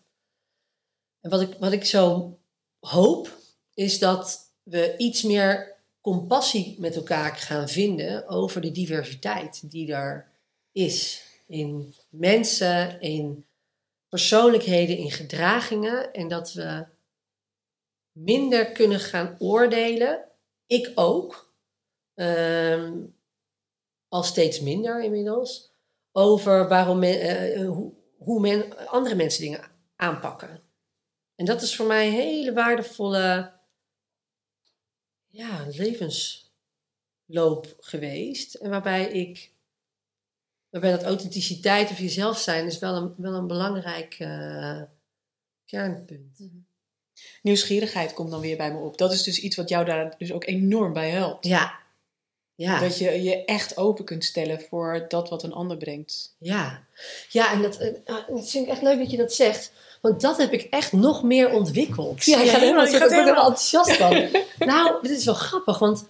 [1.22, 2.38] En wat ik, wat ik zo
[2.80, 3.38] hoop,
[3.74, 10.32] is dat we iets meer compassie met elkaar gaan vinden over de diversiteit die er
[10.72, 11.24] is.
[11.48, 13.46] In mensen, in
[14.10, 16.14] persoonlijkheden, in gedragingen.
[16.14, 16.86] En dat we
[18.12, 20.26] minder kunnen gaan oordelen.
[20.68, 21.48] Ik ook.
[22.16, 23.02] ehm,
[24.10, 25.72] al steeds minder inmiddels.
[26.12, 29.64] Over waarom men, eh, hoe, hoe men, andere mensen dingen
[29.96, 30.62] aanpakken.
[31.36, 33.54] En dat is voor mij een hele waardevolle
[35.28, 38.54] ja, levensloop geweest.
[38.54, 39.52] En waarbij ik,
[40.70, 44.82] waarbij dat authenticiteit of jezelf zijn is wel een, wel een belangrijk eh,
[45.66, 46.50] kernpunt.
[47.42, 48.98] Nieuwsgierigheid komt dan weer bij me op.
[48.98, 51.46] Dat is dus iets wat jou daar dus ook enorm bij helpt.
[51.46, 51.79] Ja,
[52.60, 52.80] ja.
[52.80, 56.36] Dat je je echt open kunt stellen voor dat wat een ander brengt.
[56.40, 56.84] Ja,
[57.30, 59.72] ja en dat, eh, ah, dat vind ik echt leuk dat je dat zegt.
[60.02, 62.26] Want dat heb ik echt nog meer ontwikkeld.
[62.26, 64.30] Ja, ik ga helemaal- ik er helemaal- enthousiast van.
[64.72, 66.08] nou, dit is wel grappig, want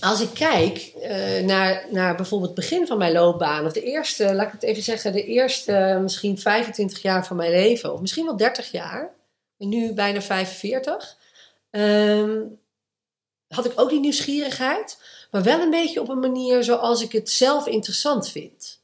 [0.00, 4.34] als ik kijk eh, naar, naar bijvoorbeeld het begin van mijn loopbaan, of de eerste,
[4.34, 8.00] laat ik het even zeggen, de eerste eh, misschien 25 jaar van mijn leven, of
[8.00, 9.10] misschien wel 30 jaar,
[9.58, 11.16] en nu bijna 45,
[11.70, 12.40] ehm,
[13.48, 14.98] had ik ook die nieuwsgierigheid,
[15.32, 18.80] maar wel een beetje op een manier zoals ik het zelf interessant vind.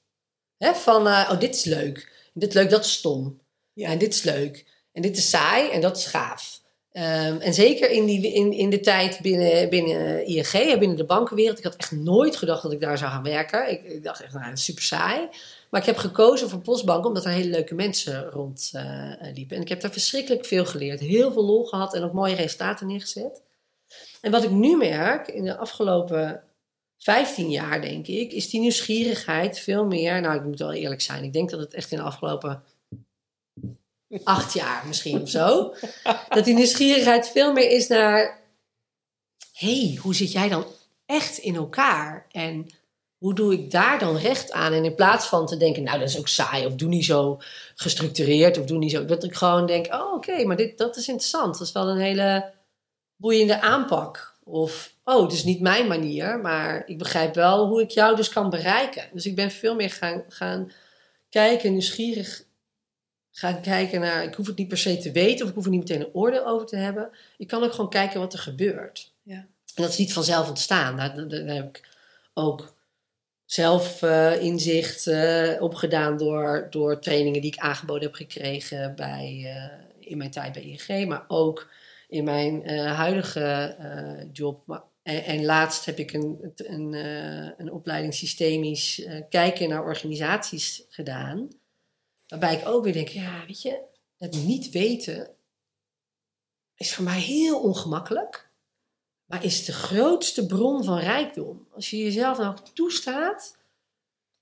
[0.57, 2.13] Hè, van, eh, oh, dit is leuk.
[2.33, 3.41] Dit is leuk, dat is stom.
[3.73, 3.89] Ja.
[3.89, 4.67] En dit is leuk.
[4.93, 6.61] En dit is saai en dat is gaaf.
[6.93, 11.05] Ehm, en zeker in, die, in, in de tijd binnen, binnen ING, hè, binnen de
[11.05, 11.59] bankenwereld.
[11.59, 13.71] Ik had echt nooit gedacht dat ik daar zou gaan werken.
[13.71, 15.29] Ik, ik dacht echt, nou, super saai.
[15.71, 19.57] Maar ik heb gekozen voor Postbank omdat er hele leuke mensen rondliepen.
[19.57, 21.01] en ik heb daar verschrikkelijk veel geleerd.
[21.01, 23.43] Heel veel lol gehad en ook mooie resultaten neergezet.
[24.21, 26.43] En wat ik nu merk in de afgelopen
[26.99, 30.21] 15 jaar, denk ik, is die nieuwsgierigheid veel meer.
[30.21, 31.25] Nou, ik moet wel eerlijk zijn.
[31.25, 32.63] Ik denk dat het echt in de afgelopen
[34.25, 35.75] acht jaar misschien of zo.
[36.29, 38.41] Dat die nieuwsgierigheid veel meer is naar.
[39.53, 40.65] hey, hoe zit jij dan
[41.07, 42.27] echt in elkaar?
[42.31, 42.67] En
[43.19, 44.73] hoe doe ik daar dan recht aan?
[44.73, 47.41] En in plaats van te denken, nou, dat is ook saai, of doe niet zo
[47.75, 49.05] gestructureerd, of doe niet zo.
[49.05, 51.59] Dat ik gewoon denk, oh, oké, maar dit, dat is interessant.
[51.59, 52.53] Dat is wel een hele
[53.19, 54.37] boeiende aanpak.
[54.45, 58.29] Of, oh, het is niet mijn manier, maar ik begrijp wel hoe ik jou dus
[58.29, 59.05] kan bereiken.
[59.13, 60.73] Dus ik ben veel meer gaan, gaan
[61.31, 62.45] kijken, nieuwsgierig
[63.31, 64.25] gaan kijken naar.
[64.25, 66.15] Ik hoef het niet per se te weten, of ik hoef er niet meteen een
[66.15, 67.11] oordeel over te hebben.
[67.37, 69.13] Ik kan ook gewoon kijken wat er gebeurt.
[69.23, 69.47] Ja.
[69.75, 70.97] En dat is niet vanzelf ontstaan.
[70.97, 71.89] Daar, daar, daar heb ik
[72.35, 72.77] ook
[73.45, 80.09] zelf eh, inzicht eh, opgedaan door, door trainingen die ik aangeboden heb gekregen bij, eh,
[80.11, 81.69] in mijn tijd bij ING, maar ook
[82.09, 84.67] in mijn eh, huidige eh, job.
[84.67, 91.49] Maar, en, laatst heb ik een, een, eh, een opleiding systemisch kijken naar organisaties gedaan.
[92.27, 93.81] Waarbij ik ook weer denk, ja, weet je,
[94.19, 95.31] het niet weten
[96.75, 98.51] is voor mij heel ongemakkelijk.
[99.25, 101.69] Maar is de grootste bron van rijkdom.
[101.71, 103.58] Als je jezelf nou toestaat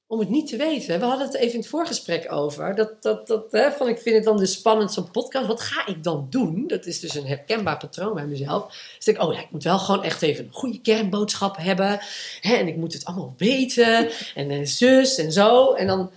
[0.08, 1.00] om het niet te weten.
[1.00, 2.74] We hadden het even in het voorgesprek over.
[2.74, 5.46] Dat, dat, dat, hè, van, ik vind het dan dus spannend zo'n podcast.
[5.46, 6.66] Wat ga ik dan doen?
[6.66, 8.92] Dat is dus een herkenbaar patroon bij mezelf.
[8.96, 12.00] Dus ik oh ja, ik moet wel gewoon echt even een goede kernboodschap hebben.
[12.40, 14.10] Hè, en ik moet het allemaal weten.
[14.34, 15.72] En zus en zo.
[15.72, 16.10] En dan,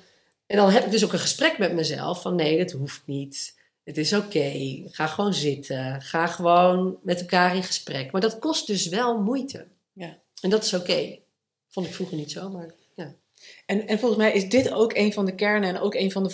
[0.46, 2.22] en dan heb ik dus ook een gesprek met mezelf.
[2.22, 3.58] Van nee, dat hoeft niet.
[3.84, 4.52] Het is oké.
[4.86, 6.02] Ga gewoon zitten.
[6.02, 8.12] Ga gewoon met elkaar in gesprek.
[8.12, 9.66] Maar dat kost dus wel moeite.
[9.94, 10.18] Ja.
[10.42, 11.20] En dat is oké.
[11.68, 12.79] Vond ik vroeger niet zo, maar.
[13.66, 16.24] En, en volgens mij is dit ook een van de kernen en ook een van
[16.24, 16.34] de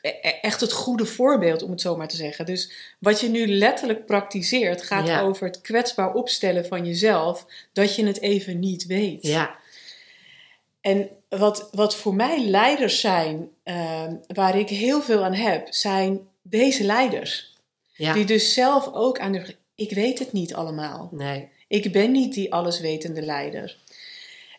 [0.00, 2.46] e- e- echt het goede voorbeeld, om het zo maar te zeggen.
[2.46, 5.20] Dus wat je nu letterlijk praktiseert, gaat Ja.
[5.20, 9.26] over het kwetsbaar opstellen van jezelf, dat je het even niet weet.
[9.26, 9.56] Ja,
[10.80, 16.20] En wat, wat voor mij leiders zijn, ehm, waar ik heel veel aan heb, zijn
[16.42, 17.54] deze leiders.
[17.92, 18.12] Ja.
[18.12, 19.54] Die dus zelf ook aan de.
[19.74, 21.08] Ik weet het niet allemaal.
[21.12, 21.48] Nee.
[21.68, 23.76] Ik ben niet die alleswetende leider.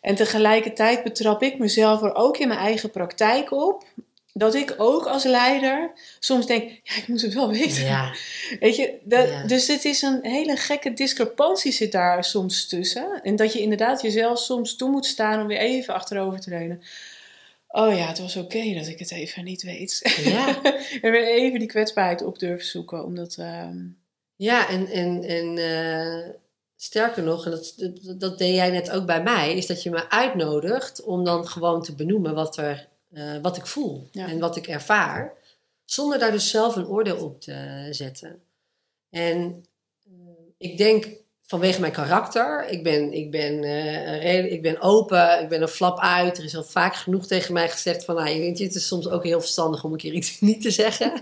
[0.00, 3.84] En tegelijkertijd betrap ik mezelf er ook in mijn eigen praktijk op.
[4.32, 7.84] Dat ik ook als leider soms denk, ja, ik moet het wel weten.
[7.84, 8.14] Ja.
[8.60, 9.42] Weet je, dat, Ja.
[9.46, 13.20] dus het is een hele gekke discrepantie zit daar soms tussen.
[13.22, 16.82] En dat je inderdaad jezelf soms toe moet staan om weer even achterover te leunen.
[17.68, 20.18] Oh ja, het was oké dat ik het even niet weet.
[20.24, 20.62] Ja.
[21.02, 23.04] en weer even die kwetsbaarheid op durven zoeken.
[23.04, 23.76] Omdat, ehm,
[24.36, 26.34] Ja, en, en, en eh,
[26.80, 29.90] sterker nog, en dat, dat, dat deed jij net ook bij mij, is dat je
[29.90, 34.26] me uitnodigt om dan gewoon te benoemen wat, er, eh, wat ik voel Ja.
[34.28, 35.32] en wat ik ervaar,
[35.84, 38.42] zonder daar dus zelf een oordeel op te zetten.
[39.10, 39.64] En
[40.06, 40.10] eh,
[40.58, 41.06] ik denk
[41.42, 43.60] vanwege mijn karakter, ik ben, ik, ben,
[44.20, 46.38] redelijk- ik ben open, ik ben een flap uit.
[46.38, 49.08] Er is al vaak genoeg tegen mij gezegd van, nou, weet je, het is soms
[49.08, 51.12] ook heel verstandig om een keer iets niet te zeggen.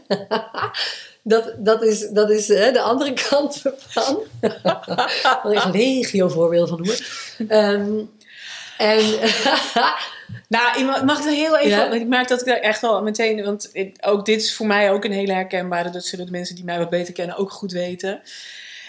[1.28, 4.22] Dat, dat is, dat is eh, de andere kant ervan.
[4.62, 6.98] Daar is legio voorbeelden van noemen.
[7.48, 8.04] Ehm,
[8.78, 9.18] en
[10.48, 11.70] Nou, mag ik er heel even...
[11.70, 11.92] Ja?
[11.92, 13.44] Ik merk dat ik daar echt wel meteen...
[13.44, 15.90] Want ook dit is voor mij ook een hele herkenbare.
[15.90, 18.20] Dat zullen de mensen die mij wat beter kennen ook goed weten.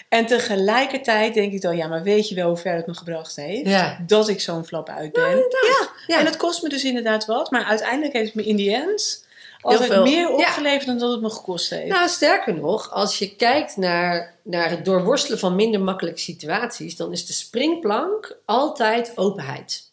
[0.08, 1.76] En tegelijkertijd denk ik dan...
[1.76, 3.68] Ja, maar weet je wel hoe ver het me gebracht heeft?
[3.68, 3.98] Ja.
[4.06, 5.36] Dat ik zo'n flap uit ben.
[5.36, 6.18] ja, ja.
[6.18, 7.50] En het kost me dus inderdaad wat.
[7.50, 9.26] Maar uiteindelijk heeft het me in die end...
[9.72, 10.02] altijd veel.
[10.02, 10.34] meer Ja.
[10.34, 11.88] opgeleverd dan dat het me gekost heeft.
[11.88, 17.12] Nou, sterker nog, als je kijkt naar, naar het doorworstelen van minder makkelijke situaties, dan
[17.12, 19.86] is de springplank altijd openheid.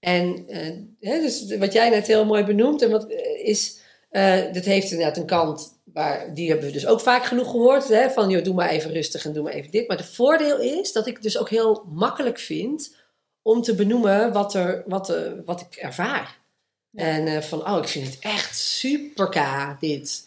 [0.00, 3.78] En eh, hè, dus wat jij net heel mooi benoemt, en wat eh, is,
[4.10, 7.88] eh dit heeft inderdaad een kant, waar, die hebben we dus ook vaak genoeg gehoord,
[7.88, 9.88] hè, van joh, doe maar even rustig en doe maar even dit.
[9.88, 12.96] Maar het voordeel is dat ik het dus ook heel makkelijk vind
[13.42, 16.37] om te benoemen wat, er, wat, wat ik ervaar.
[16.98, 20.24] En eh, van, oh, ik vind het echt super ka, dit.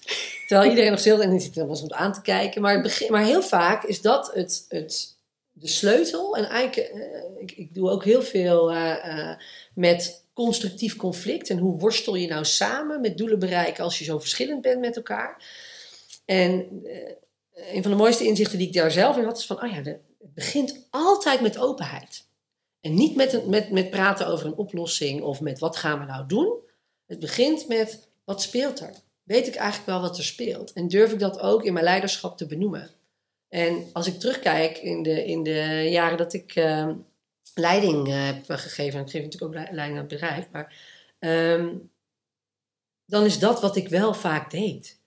[0.47, 2.61] Terwijl iedereen nog stil en zit er wel om aan te kijken.
[2.61, 5.15] Maar, begin, maar heel vaak is dat het, het,
[5.51, 6.37] de sleutel.
[6.37, 9.35] En eigenlijk, eh, ik, ik doe ook heel veel eh,
[9.73, 11.49] met constructief conflict.
[11.49, 14.95] En hoe worstel je nou samen met doelen bereiken als je zo verschillend bent met
[14.95, 15.43] elkaar.
[16.25, 16.83] En
[17.53, 19.81] een van de mooiste inzichten die ik daar zelf in had, is van, oh ja,
[19.81, 19.99] het
[20.33, 22.29] begint altijd met openheid.
[22.81, 26.27] En niet met, met, met praten over een oplossing of met wat gaan we nou
[26.27, 26.59] doen.
[27.05, 28.93] Het begint met wat speelt er?
[29.23, 30.73] Weet ik eigenlijk wel wat er speelt?
[30.73, 32.89] En durf ik dat ook in mijn leiderschap te benoemen?
[33.49, 36.89] En als ik terugkijk in de, in de jaren dat ik eh,
[37.53, 40.75] leiding eh, heb gegeven, en ik geef natuurlijk ook le- leiding aan het bedrijf, maar
[41.19, 41.75] ehm,
[43.05, 45.00] dan is dat wat ik wel vaak deed.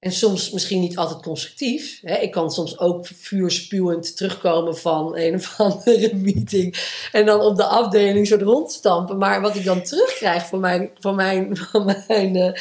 [0.00, 2.00] En soms misschien niet altijd constructief.
[2.02, 2.16] Hè?
[2.16, 6.76] Ik kan soms ook vuurspuwend terugkomen van een of andere meeting.
[7.12, 9.18] En dan op de afdeling zo rondstampen.
[9.18, 12.58] Maar wat ik dan terugkrijg van mijn, van mijn, van mijn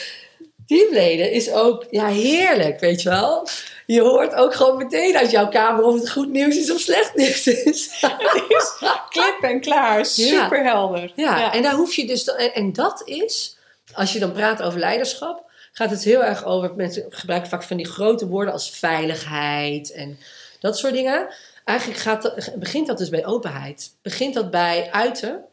[0.68, 3.48] teamleden is ook ja, heerlijk, weet je wel.
[3.86, 7.16] Je hoort ook gewoon meteen uit jouw kamer of het goed nieuws is of slecht
[7.16, 7.88] nieuws is.
[8.02, 8.74] Het is
[9.10, 10.06] klip en klaar.
[10.06, 11.12] Super helder.
[11.16, 12.26] Ja, en daar hoef je dus.
[12.26, 13.58] En, en dat is,
[13.94, 15.47] als je dan praat over leiderschap,
[15.78, 16.76] gaat het heel erg over.
[16.76, 20.20] Mensen gebruiken vaak van die grote woorden als veiligheid en
[20.60, 21.28] dat soort dingen.
[21.64, 23.92] Eigenlijk gaat begint dat dus bij openheid.
[24.02, 25.44] Begint dat bij uiten.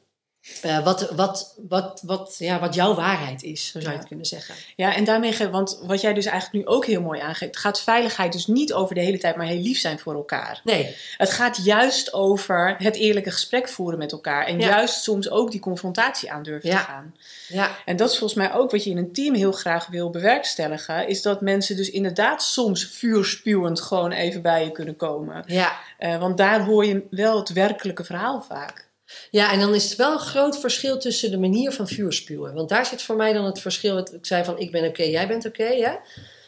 [0.63, 3.97] Eh, wat, wat, wat, wat, ja, wat jouw waarheid is, zo zou je Ja.
[3.99, 4.55] het kunnen zeggen.
[4.77, 8.33] Ja, en daarmee, want wat jij dus eigenlijk nu ook heel mooi aangeeft, gaat veiligheid
[8.33, 10.61] dus niet over de hele tijd maar heel lief zijn voor elkaar.
[10.65, 14.67] Nee, Het gaat juist over het eerlijke gesprek voeren met elkaar en Ja.
[14.69, 16.79] juist soms ook die confrontatie aandurven Ja.
[16.79, 17.15] te gaan.
[17.49, 20.11] ja, En dat is volgens mij ook wat je in een team heel graag wil
[20.11, 25.43] bewerkstelligen, is dat mensen dus inderdaad soms vuurspuwend gewoon even bij je kunnen komen.
[25.47, 25.73] ja.
[25.99, 28.84] Eh, want daar hoor je wel het werkelijke verhaal vaak.
[29.31, 32.55] Ja, en dan is het wel een groot verschil tussen de manier van vuurspuwen.
[32.55, 33.94] Want daar zit voor mij dan het verschil.
[33.94, 35.64] Wat ik zei van ik ben oké, jij bent oké.
[35.64, 35.92] hè?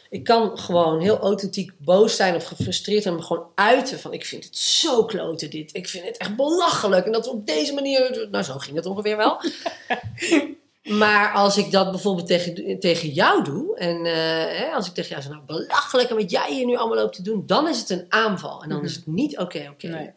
[0.09, 4.25] Ik kan gewoon heel authentiek boos zijn of gefrustreerd en me gewoon uiten van ik
[4.25, 5.75] vind het zo kloten dit.
[5.75, 7.05] Ik vind het echt belachelijk.
[7.05, 9.41] En dat op deze manier, nou zo ging het ongeveer wel.
[11.03, 14.13] maar als ik dat bijvoorbeeld tegen, tegen jou doe en eh,
[14.59, 17.15] hè, als ik tegen jou zeg nou belachelijk en wat jij hier nu allemaal loopt
[17.15, 18.63] te doen, dan is het een aanval.
[18.63, 19.87] En dan is het niet oké, oké.
[19.87, 20.11] Nee.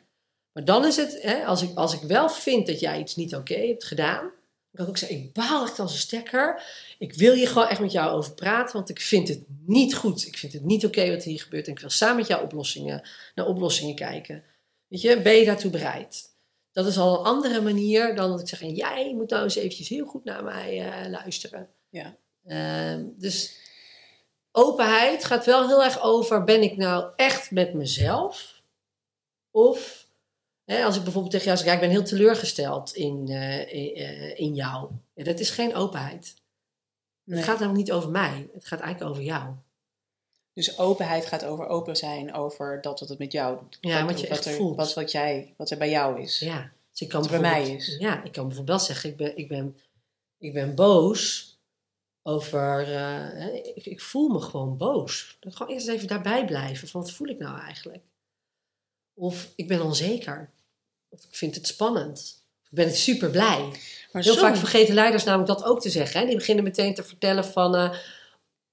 [0.52, 3.34] Maar dan is het, hè, als, ik, als ik wel vind dat jij iets niet
[3.34, 4.30] oké hebt gedaan, dan
[4.72, 6.62] kan ik ook zeggen, ik baal echt als een stekker.
[6.98, 10.26] Ik wil hier gewoon echt met jou over praten, want ik vind het niet goed.
[10.26, 13.08] Ik vind het niet oké wat hier gebeurt en ik wil samen met jou oplossingen,
[13.34, 14.44] naar oplossingen kijken.
[14.86, 16.30] Weet je, ben je daartoe bereid?
[16.72, 19.54] Dat is al een andere manier dan dat ik zeg, en jij moet nou eens
[19.54, 21.68] eventjes heel goed naar mij eh, luisteren.
[21.88, 22.16] Ja.
[22.46, 23.56] Ehm, dus
[24.52, 28.62] openheid gaat wel heel erg over, ben ik nou echt met mezelf?
[29.50, 29.99] Of,
[30.78, 34.38] Als ik bijvoorbeeld tegen jou zeg, ja, ik ben heel teleurgesteld in, eh, in, eh,
[34.38, 34.90] in jou.
[35.14, 36.34] Ja, dat is geen openheid.
[37.24, 37.38] Nee.
[37.38, 38.48] Het gaat namelijk niet over mij.
[38.52, 39.54] Het gaat eigenlijk over jou.
[40.52, 43.78] Dus openheid gaat over open zijn, over dat wat het met jou doet.
[43.80, 44.76] Ja, Wat- wat je wat echt er, voelt.
[44.76, 46.38] Wat, wat, jij, wat er bij jou is.
[46.38, 46.72] Ja.
[46.90, 47.96] Dus ik kan Wat bij mij is.
[47.98, 49.76] Ja, ik kan bijvoorbeeld wel zeggen, ik ben, ik ben,
[50.38, 51.48] ik ben boos
[52.22, 52.94] over...
[52.94, 55.36] eh, ik, ik voel me gewoon boos.
[55.40, 56.88] Dan gewoon eerst even daarbij blijven.
[56.88, 58.02] Van wat voel ik nou eigenlijk?
[59.14, 60.50] Of ik ben onzeker.
[61.10, 62.42] Of ik vind het spannend.
[62.70, 63.58] Ik ben super blij.
[64.12, 66.20] Maar Heel soms- vaak vergeten leiders namelijk dat ook te zeggen.
[66.20, 66.26] Hè?
[66.26, 67.74] Die beginnen meteen te vertellen van...
[67.76, 67.94] eh,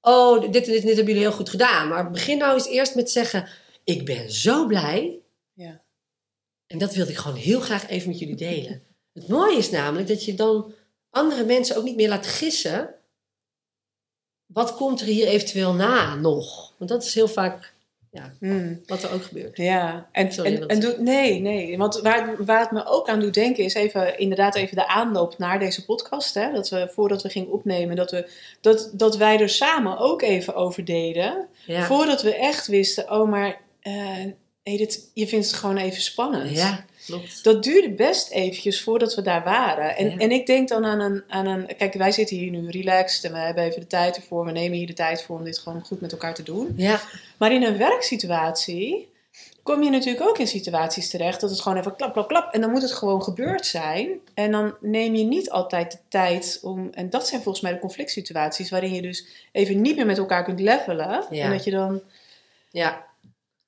[0.02, 1.88] oh, dit en dit en dit hebben jullie heel goed gedaan.
[1.88, 3.48] Maar begin nou eens eerst met zeggen...
[3.84, 5.20] Ik ben zo blij.
[5.54, 5.82] Ja.
[6.68, 8.84] En dat wilde ik gewoon heel graag even met jullie delen.
[9.14, 10.74] Het mooie is namelijk dat je dan
[11.10, 12.92] andere mensen ook niet meer laat gissen...
[14.46, 16.74] Wat komt er hier eventueel na nog?
[16.78, 17.74] Want dat is heel vaak
[18.12, 18.82] ja, Hmm.
[18.86, 19.58] wat er ook gebeurt.
[19.58, 21.78] Ja, en, Sorry, en, nee, nee.
[21.78, 25.38] Want waar, waar het me ook aan doet denken is even, inderdaad even de aanloop
[25.38, 26.34] naar deze podcast.
[26.34, 26.52] Hè?
[26.52, 28.30] Dat we voordat we gingen opnemen, dat, we,
[28.62, 31.48] dat, dat wij er samen ook even over deden.
[31.66, 33.62] Ja, Voordat we echt wisten, oh maar
[35.14, 36.50] je vindt het gewoon even spannend.
[36.58, 37.44] ja klopt.
[37.44, 39.96] Dat duurde best eventjes voordat we daar waren.
[39.96, 40.18] En, Ja.
[40.18, 41.76] en ik denk dan aan een, aan een...
[41.78, 44.46] Kijk, wij zitten hier nu relaxed en we hebben even de tijd ervoor.
[44.46, 46.74] We nemen hier de tijd voor om dit gewoon goed met elkaar te doen.
[46.76, 47.02] Ja,
[47.38, 49.10] Maar in een werksituatie
[49.64, 52.54] kom je natuurlijk ook in situaties terecht dat het gewoon even klap, klap, klap.
[52.54, 54.10] En dan moet het gewoon gebeurd zijn.
[54.34, 56.90] En dan neem je niet altijd de tijd om...
[56.94, 60.18] En dat zijn volgens mij de conflict situaties waarin je dus even niet meer met
[60.18, 61.24] elkaar kunt levelen.
[61.30, 61.44] Ja.
[61.44, 62.02] En dat je dan...
[62.72, 63.06] ja.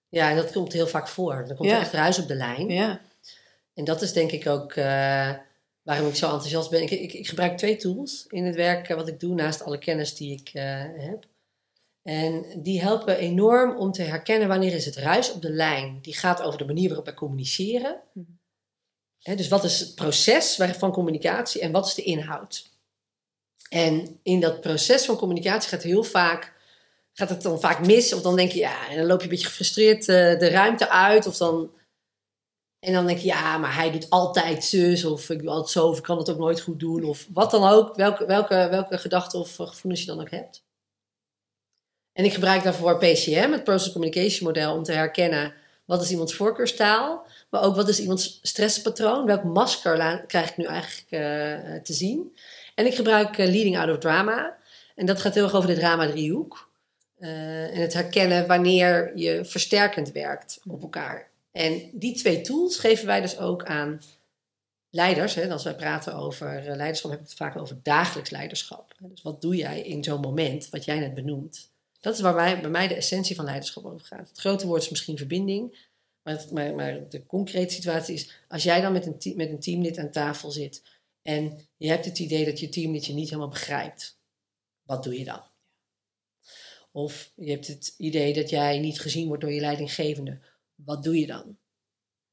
[0.10, 1.46] Ja, en dat komt heel vaak voor.
[1.48, 1.76] Dan komt Ja.
[1.76, 2.70] er echt ruis op de lijn.
[2.70, 3.02] Ja,
[3.74, 5.32] En dat is denk ik ook eh,
[5.82, 6.82] waarom ik zo enthousiast ben.
[6.82, 9.78] Ik, ik, ik gebruik twee tools in het werk eh, wat ik doe, naast alle
[9.78, 11.26] kennis die ik eh, heb.
[12.04, 16.00] En die helpen enorm om te herkennen wanneer is het ruis op de lijn.
[16.02, 18.02] Die gaat over de manier waarop wij communiceren.
[18.14, 18.26] Mhm.
[19.38, 22.70] Dus wat is het proces van communicatie en wat is de inhoud?
[23.70, 26.54] En in dat proces van communicatie gaat heel vaak
[27.20, 28.14] gaat het dan vaak mis.
[28.14, 30.90] Of dan denk je, ja, en dan loop je een beetje gefrustreerd eh, de ruimte
[30.90, 31.28] uit.
[31.28, 31.72] Of dan,
[32.80, 35.06] en dan denk je, ja, maar hij doet altijd zus.
[35.06, 35.88] Of ik doe altijd zo.
[35.88, 37.04] Of ik kan het ook nooit goed doen.
[37.04, 37.96] Of wat dan ook.
[37.96, 40.64] Welke, welke, welke gedachten of gevoelens je dan ook hebt.
[42.14, 45.54] En ik gebruik daarvoor PCM, het Process Communication Model, om te herkennen
[45.86, 47.26] wat is iemands voorkeurstaal.
[47.50, 49.26] Maar ook wat is iemands stresspatroon.
[49.26, 52.38] Welk masker krijg ik nu eigenlijk eh, te zien.
[52.76, 54.58] En ik gebruik eh, Leading Out of Drama.
[54.96, 56.69] En dat gaat heel erg over de drama-driehoek.
[57.20, 61.30] Eh, en het herkennen wanneer je versterkend werkt op elkaar.
[61.52, 64.02] En die twee tools geven wij dus ook aan
[64.90, 65.36] leiders.
[65.36, 65.52] Hè.
[65.52, 68.96] Als wij praten over eh, leiderschap, heb ik het vaak over dagelijks leiderschap.
[69.00, 71.70] Dus wat doe jij in zo'n moment, wat jij net benoemt?
[72.00, 74.30] Dat is waar bij mij de essentie van leiderschap over gaat.
[74.30, 75.88] Het grote woord is misschien verbinding.
[76.24, 79.98] Maar, maar, maar de concrete situatie is, als jij dan met een, met een teamlid
[79.98, 80.84] aan tafel zit
[81.22, 84.18] en je hebt het idee dat je teamlid je niet helemaal begrijpt,
[84.84, 85.42] wat doe je dan?
[87.00, 90.40] Of je hebt het idee dat jij niet gezien wordt door je leidinggevende,
[90.76, 91.58] wat doe je dan?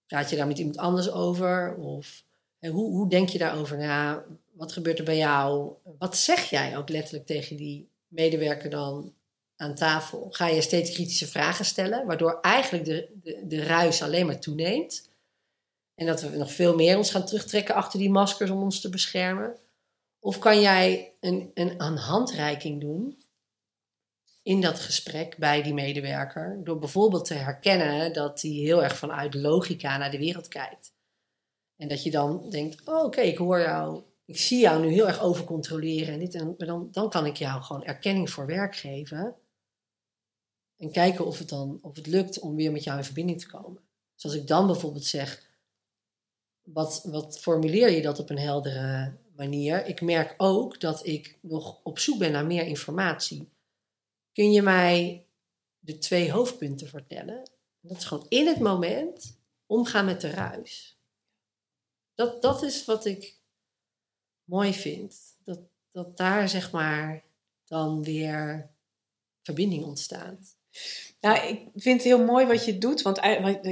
[0.07, 1.77] Praat je daar met iemand anders over?
[1.77, 2.25] Of
[2.61, 4.25] hoe, hoe denk je daarover na?
[4.53, 5.73] Wat gebeurt er bij jou?
[5.99, 9.15] Wat zeg jij ook letterlijk tegen die medewerker dan
[9.57, 10.29] aan tafel?
[10.31, 15.09] Ga je steeds kritische vragen stellen, waardoor eigenlijk de, de, de ruis alleen maar toeneemt?
[15.95, 18.89] En dat we nog veel meer ons gaan terugtrekken achter die maskers om ons te
[18.89, 19.57] beschermen?
[20.19, 23.25] Of kan jij een, een, een handreiking doen
[24.47, 29.35] in dat gesprek bij die medewerker, door bijvoorbeeld te herkennen dat hij heel erg vanuit
[29.35, 30.95] logica naar de wereld kijkt?
[31.77, 35.07] En dat je dan denkt, oh, oké, ik hoor jou, ik zie jou nu heel
[35.07, 39.37] erg overcontroleren en dit en dan, dan kan ik jou gewoon erkenning voor werk geven.
[40.77, 43.47] En kijken of het dan of het lukt om weer met jou in verbinding te
[43.47, 43.83] komen.
[44.15, 45.51] Dus als ik dan bijvoorbeeld zeg,
[46.63, 49.87] wat, wat formuleer je dat op een heldere manier?
[49.87, 53.55] Ik merk ook dat ik nog op zoek ben naar meer informatie.
[54.37, 55.27] Kun je mij
[55.79, 57.51] de twee hoofdpunten vertellen?
[57.81, 60.99] Dat is gewoon in het moment omgaan met de ruis.
[62.15, 63.35] Dat, dat is wat ik
[64.45, 65.17] mooi vind.
[65.45, 65.61] Dat,
[65.91, 67.25] dat daar zeg maar
[67.65, 68.71] dan weer
[69.43, 70.57] verbinding ontstaat.
[71.21, 73.17] Nou, ik vind het heel mooi wat je doet, want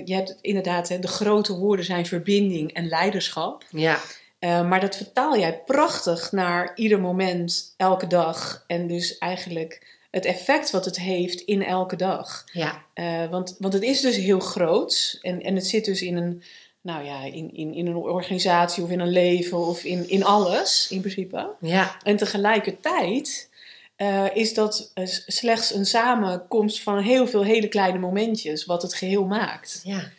[0.05, 3.65] je hebt inderdaad, hè, de grote woorden zijn verbinding en leiderschap.
[3.71, 4.01] Ja,
[4.39, 8.65] Eh, maar dat vertaal jij prachtig naar ieder moment, elke dag.
[8.67, 12.45] En dus eigenlijk het effect wat het heeft in elke dag.
[12.53, 15.19] ja, Eh, want, want het is dus heel groot.
[15.23, 16.43] En, en het zit dus in een,
[16.81, 20.87] nou ja, in, in, in een organisatie of in een leven of in, in alles
[20.91, 21.51] in principe.
[21.61, 23.51] ja, En tegelijkertijd
[23.97, 24.93] eh, is dat
[25.27, 29.81] slechts een samenkomst van heel veel hele kleine momentjes wat het geheel maakt.
[29.85, 30.13] ja.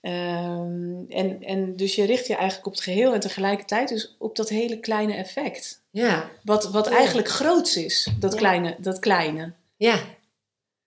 [0.00, 4.36] Ehm, en, en dus je richt je eigenlijk op het geheel en tegelijkertijd dus op
[4.36, 5.82] dat hele kleine effect.
[6.02, 6.30] Ja.
[6.42, 8.38] Wat, wat eigenlijk groots is, dat, Ja.
[8.38, 9.52] kleine, dat kleine.
[9.76, 10.00] Ja.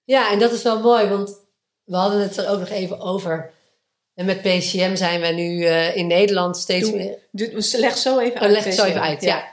[0.03, 1.36] Ja, en dat is wel mooi, want
[1.84, 3.51] we hadden het er ook nog even over.
[4.14, 7.18] En met PCM zijn we nu eh, in Nederland steeds meer...
[7.72, 8.51] Leg zo even Oh, uit.
[8.51, 9.47] leg het zo even uit, ja.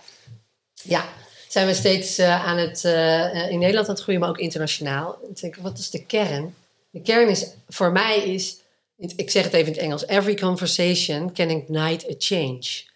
[0.83, 1.05] Ja,
[1.49, 5.19] zijn we steeds eh, aan het, eh, in Nederland aan het groeien, maar ook internationaal.
[5.23, 6.55] Toen denk ik, wat is de kern?
[6.91, 8.57] De kern is, voor mij is,
[8.97, 12.95] ik zeg het even in het Engels, every conversation can ignite a change.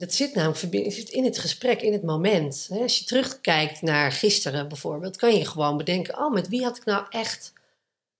[0.00, 2.68] Dat zit namelijk zit in het gesprek, in het moment.
[2.82, 6.84] Als je terugkijkt naar gisteren bijvoorbeeld, kan je gewoon bedenken, oh, met wie had ik
[6.84, 7.52] nou echt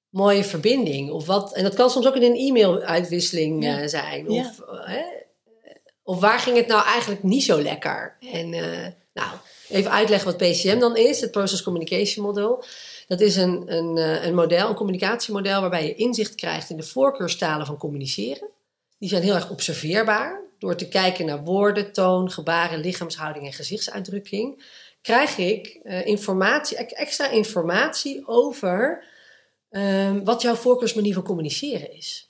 [0.09, 1.11] mooie verbinding?
[1.11, 3.81] Of wat, en dat kan soms ook in een e-mail-uitwisseling Ja.
[3.81, 4.29] eh, zijn.
[4.29, 5.03] Of, eh, hè,
[6.03, 8.17] of waar ging het nou eigenlijk niet zo lekker?
[8.33, 9.31] En eh, nou,
[9.69, 12.65] even uitleggen wat PCM dan is, het Process Communication Model.
[13.07, 17.67] Dat is een, een, een model, een communicatiemodel waarbij je inzicht krijgt in de voorkeurstalen
[17.67, 18.49] van communiceren.
[18.99, 20.49] Die zijn heel erg observeerbaar.
[20.61, 24.65] Door te kijken naar woorden, toon, gebaren, lichaamshouding en gezichtsuitdrukking,
[25.03, 29.05] krijg ik eh, informatie, extra informatie over
[29.71, 32.30] ehm, wat jouw voorkeursmanier van communiceren is.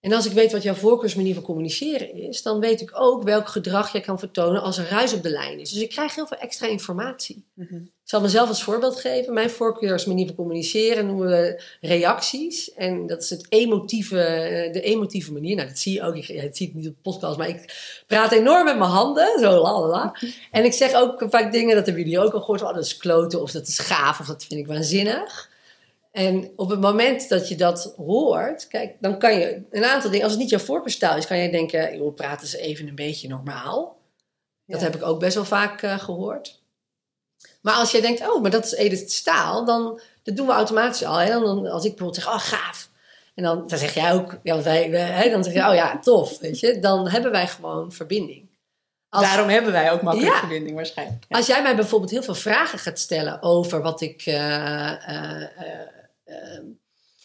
[0.00, 3.48] En als ik weet wat jouw voorkeursmanier van communiceren is, dan weet ik ook welk
[3.48, 5.70] gedrag je kan vertonen als er ruis op de lijn is.
[5.70, 7.44] Dus ik krijg heel veel extra informatie.
[7.54, 7.74] Mhm.
[7.74, 9.34] Ik zal mezelf als voorbeeld geven.
[9.34, 12.74] Mijn voorkeursmanier van communiceren noemen we reacties.
[12.74, 15.56] En dat is het emotieve, eh, de emotieve manier.
[15.56, 16.16] Nou, dat zie je ook.
[16.16, 17.74] Ik, ziet het niet op de podcast, maar ik
[18.06, 19.38] praat enorm met mijn handen.
[19.40, 20.16] Zo lalala.
[20.50, 22.62] En ik zeg ook vaak dingen, dat hebben jullie ook al gehoord.
[22.62, 25.49] Oh, dat is kloten, of dat is gaaf, of dat vind ik waanzinnig.
[26.10, 30.24] En op het moment dat je dat hoort, kijk, dan kan je een aantal dingen,
[30.24, 33.28] als het niet jouw voorkeurstaal is, kan je denken, joh, praat eens even een beetje
[33.28, 33.98] normaal.
[34.66, 34.86] Dat Ja.
[34.86, 36.62] heb ik ook best wel vaak eh, gehoord.
[37.62, 41.04] Maar als jij denkt, oh, maar dat is Edith Staal, dan dat doen we automatisch
[41.04, 41.16] al.
[41.16, 41.30] Hè?
[41.40, 42.88] Dan, als ik bijvoorbeeld zeg, oh, gaaf.
[43.34, 45.74] En dan, dan zeg jij ook, ja, want wij, wij- hè, dan zeg je, oh
[45.74, 46.78] ja, tof, weet je.
[46.78, 48.48] Dan hebben wij gewoon verbinding.
[49.08, 50.38] Als, Daarom hebben wij ook makkelijk Ja.
[50.38, 51.24] verbinding waarschijnlijk.
[51.28, 51.36] Ja.
[51.36, 55.48] als jij mij bijvoorbeeld heel veel vragen gaat stellen over wat ik, eh, eh,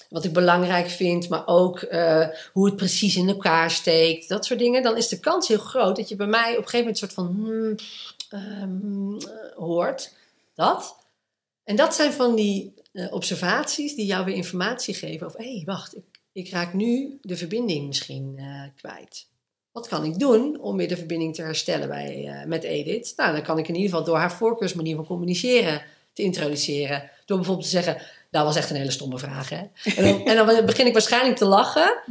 [0.09, 4.59] wat ik belangrijk vind, maar ook eh, hoe het precies in elkaar steekt, dat soort
[4.59, 7.01] dingen, dan is de kans heel groot dat je bij mij op een gegeven moment
[7.01, 7.75] een soort van hmm,
[8.29, 10.13] ehm, eh, hoort.
[10.53, 10.95] Dat.
[11.63, 15.63] En dat zijn van die eh, observaties die jou weer informatie geven over, hé, hey,
[15.65, 19.27] wacht, ik, ik raak nu de verbinding misschien eh, kwijt.
[19.71, 23.13] Wat kan ik doen om weer de verbinding te herstellen bij, met Edith?
[23.15, 25.81] Nou, dan kan ik in ieder geval door haar voorkeursmanier van communiceren
[26.13, 27.09] te introduceren.
[27.25, 28.01] Door bijvoorbeeld te zeggen,
[28.35, 29.63] dat was echt een hele stomme vraag, hè?
[29.95, 32.01] En dan, en dan begin ik waarschijnlijk te lachen.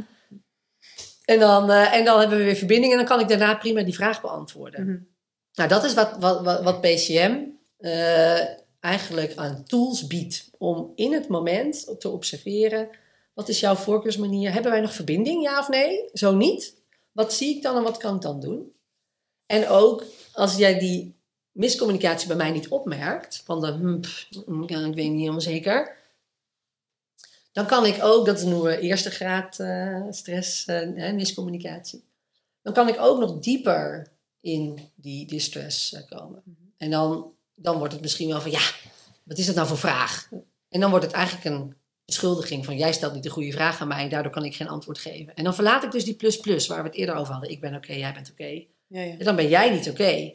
[1.25, 3.83] En dan, eh, en dan hebben we weer verbinding en dan kan ik daarna prima
[3.83, 4.83] die vraag beantwoorden.
[4.83, 4.97] Mhm.
[5.53, 7.39] Nou, dat is wat, wat, wat, wat PCM
[7.77, 8.39] eh,
[8.79, 10.49] eigenlijk aan tools biedt.
[10.57, 12.89] Om in het moment te observeren,
[13.33, 14.53] wat is jouw voorkeursmanier?
[14.53, 16.09] Hebben wij nog verbinding, ja of nee?
[16.13, 16.75] Zo niet.
[17.11, 18.73] Wat zie ik dan en wat kan ik dan doen?
[19.45, 20.03] En ook
[20.33, 21.15] als jij die
[21.51, 26.03] miscommunicatie bij mij niet opmerkt, van de, hm, pff, ik weet niet helemaal zeker.
[27.55, 32.03] Dan kan ik ook, dat noemen we eerste graad eh, stress, hè, miscommunicatie.
[32.61, 36.43] Dan kan ik ook nog dieper in die distress eh, komen.
[36.77, 38.61] En dan, dan wordt het misschien wel van, ja,
[39.23, 40.29] wat is dat nou voor vraag?
[40.69, 41.75] En dan wordt het eigenlijk een
[42.05, 44.99] beschuldiging van, jij stelt niet de goede vraag aan mij, daardoor kan ik geen antwoord
[44.99, 45.35] geven.
[45.35, 47.51] En dan verlaat ik dus die plus-plus waar we het eerder over hadden.
[47.51, 48.65] Ik ben oké, jij bent oké.
[48.87, 49.17] Ja, ja.
[49.17, 50.33] En dan ben jij niet oké.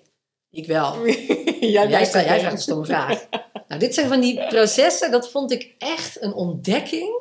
[0.51, 1.07] Ik wel.
[1.07, 3.29] jij, Jij, vraagt een stomme vraag.
[3.71, 7.21] nou, dit zijn van die processen, dat vond ik echt een ontdekking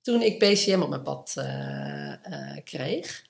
[0.00, 3.24] toen ik PCM op mijn pad eh, eh, kreeg.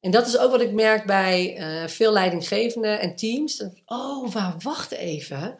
[0.00, 3.64] En dat is ook wat ik merk bij eh, veel leidinggevenden en teams.
[3.86, 5.58] Oh, waar, wacht even.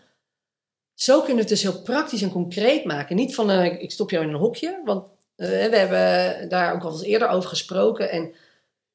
[0.95, 3.16] Zo kunnen we het dus heel praktisch en concreet maken.
[3.16, 4.80] Niet van, ik stop jou in een hokje.
[4.84, 8.11] Want we hebben daar ook al eens eerder over gesproken.
[8.11, 8.34] En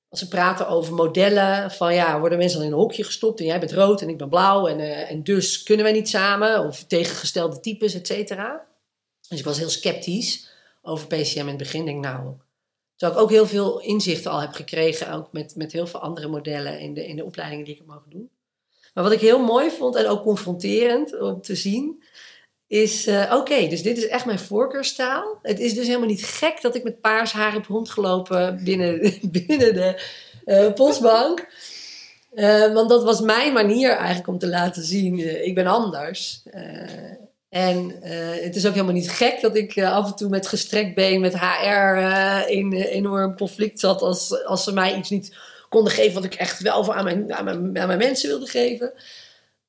[0.10, 3.46] als we praten over modellen, van ja, worden mensen dan in een hokje gestopt en
[3.46, 6.66] jij bent rood en ik ben blauw en, eh, en dus kunnen wij niet samen,
[6.66, 8.66] of tegengestelde types, et cetera.
[9.28, 10.50] Dus ik was heel sceptisch
[10.82, 11.86] over PCM in het begin.
[11.86, 12.34] Denk nou,
[12.96, 16.28] terwijl ik ook heel veel inzichten al heb gekregen, ook met, met heel veel andere
[16.28, 18.30] modellen in de, in de opleidingen die ik heb mogen doen.
[18.94, 22.04] Maar wat ik heel mooi vond en ook confronterend om te zien,
[22.68, 25.40] is eh, oké, dus dit is echt mijn voorkeurstaal.
[25.42, 29.14] Het is dus helemaal niet gek dat ik met paars haar heb rondgelopen binnen,
[29.48, 30.02] binnen de
[30.46, 31.48] eh, postbank.
[32.34, 36.44] Eh, want dat was mijn manier eigenlijk om te laten zien, ik ben anders.
[37.50, 37.96] En
[38.42, 41.40] het is ook helemaal niet gek dat ik af en toe met gestrekt been met
[41.40, 41.98] HR
[42.50, 45.36] in enorm conflict zat als, als ze mij iets niet
[45.70, 48.94] konden geven wat ik echt wel aan mijn, aan mijn, aan mijn mensen wilde geven.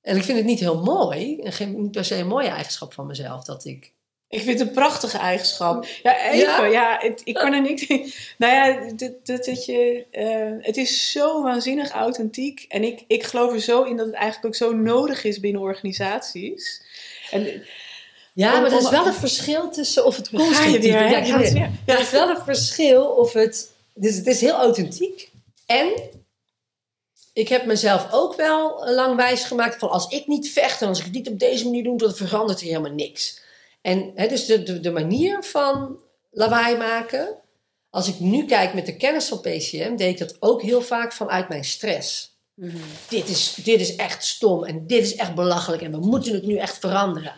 [0.08, 3.06] En ik vind het niet heel mooi, en niet per se een mooie eigenschap van
[3.06, 3.92] mezelf, dat ik
[4.28, 5.86] Ik vind het een prachtige eigenschap.
[6.02, 6.70] Ja, even.
[6.70, 7.86] Ja, ik kan er niet.
[8.38, 10.06] Nou ja, dat, dat, dat je.
[10.12, 12.64] Uh, het is zo waanzinnig authentiek.
[12.68, 15.60] En ik, ik geloof er zo in dat het eigenlijk ook zo nodig is binnen
[15.62, 16.82] organisaties.
[17.30, 17.62] En,
[18.32, 20.86] ja, maar er is wel een verschil tussen of het constructief is.
[20.86, 23.72] Ja, ja, Er is wel een verschil of het.
[23.94, 25.30] Dus het is heel authentiek.
[25.66, 25.92] En
[27.38, 30.98] ik heb mezelf ook wel lang wijs gemaakt van als ik niet vecht en als
[30.98, 33.40] ik het niet op deze manier doe, dan verandert er helemaal niks.
[33.80, 35.98] En hè, dus de, de, de manier van
[36.30, 37.36] lawaai maken.
[37.90, 41.12] Als ik nu kijk met de kennis van PCM, deed ik dat ook heel vaak
[41.12, 42.36] vanuit mijn stress.
[42.54, 42.76] Mhm.
[43.08, 46.46] dit, is, dit is echt stom en dit is echt belachelijk en we moeten het
[46.46, 47.34] nu echt veranderen.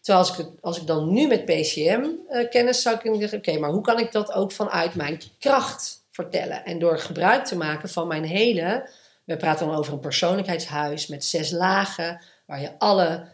[0.00, 3.58] Terwijl als ik, als ik dan nu met PCM uh, kennis zou kunnen zeggen, oké,
[3.58, 6.64] maar hoe kan ik dat ook vanuit mijn kracht vertellen?
[6.64, 8.88] En door gebruik te maken van mijn hele,
[9.28, 13.28] we praten dan over een persoonlijkheidshuis met zes lagen, waar je alle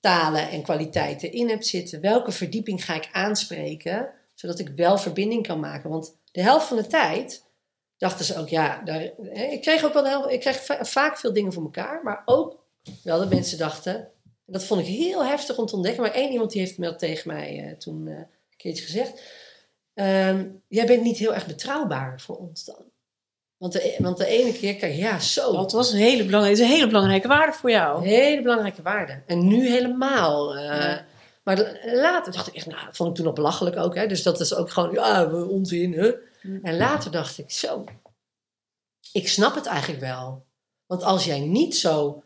[0.00, 2.00] talen en kwaliteiten in hebt zitten.
[2.00, 5.90] Welke verdieping ga ik aanspreken, zodat ik wel verbinding kan maken?
[5.90, 7.44] Want de helft van de tijd
[7.96, 11.52] dachten ze ook, ja, daar, ik kreeg ook wel helft, ik kreeg vaak veel dingen
[11.52, 12.58] voor elkaar, maar ook
[13.02, 14.08] wel dat mensen dachten,
[14.46, 17.32] dat vond ik heel heftig om te ontdekken, maar één iemand die heeft me tegen
[17.32, 18.26] mij uh, toen uh, een
[18.56, 19.22] keertje gezegd,
[19.94, 22.89] ehm, jij bent niet heel erg betrouwbaar voor ons dan.
[23.60, 25.52] Want de, want de ene keer, kijk, ja, zo.
[25.52, 27.96] Dat was een hele, belangrijke, een hele belangrijke waarde voor jou.
[27.96, 29.22] Een hele belangrijke waarde.
[29.26, 30.56] En nu helemaal.
[30.56, 30.98] Uh,
[31.42, 33.94] Maar later dacht ik echt, nou, dat vond ik toen nog belachelijk ook.
[33.94, 34.06] Hè?
[34.06, 35.92] Dus dat is ook gewoon, ja, onzin.
[35.92, 36.12] Hè?
[36.62, 37.84] En later dacht ik, zo,
[39.12, 40.46] ik snap het eigenlijk wel.
[40.86, 42.22] Want als jij niet zo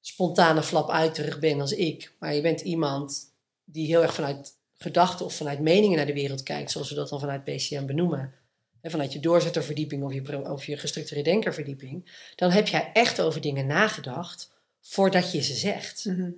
[0.00, 3.34] spontane flap uit terug bent als ik, maar je bent iemand
[3.64, 7.08] die heel erg vanuit gedachten of vanuit meningen naar de wereld kijkt, zoals we dat
[7.08, 8.34] dan vanuit PCM benoemen
[8.90, 13.66] vanuit je doorzetterverdieping of je, of je gestructureerde denkerverdieping, dan heb jij echt over dingen
[13.66, 16.04] nagedacht voordat je ze zegt.
[16.04, 16.30] Mhm.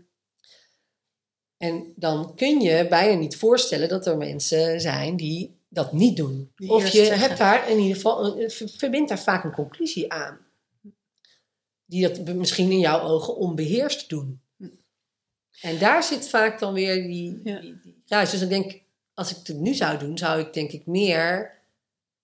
[1.56, 6.52] En dan kun je bijna niet voorstellen dat er mensen zijn die dat niet doen.
[6.66, 10.38] of je hebt daar in ieder geval, verbindt daar vaak een conclusie aan.
[11.84, 14.40] Die dat misschien in jouw ogen onbeheerst doen.
[15.60, 17.40] En daar zit vaak dan weer die.
[17.44, 17.60] Ja.
[17.60, 18.80] die, die ja, dus ik denk,
[19.14, 21.57] als ik het nu zou doen, zou ik denk ik meer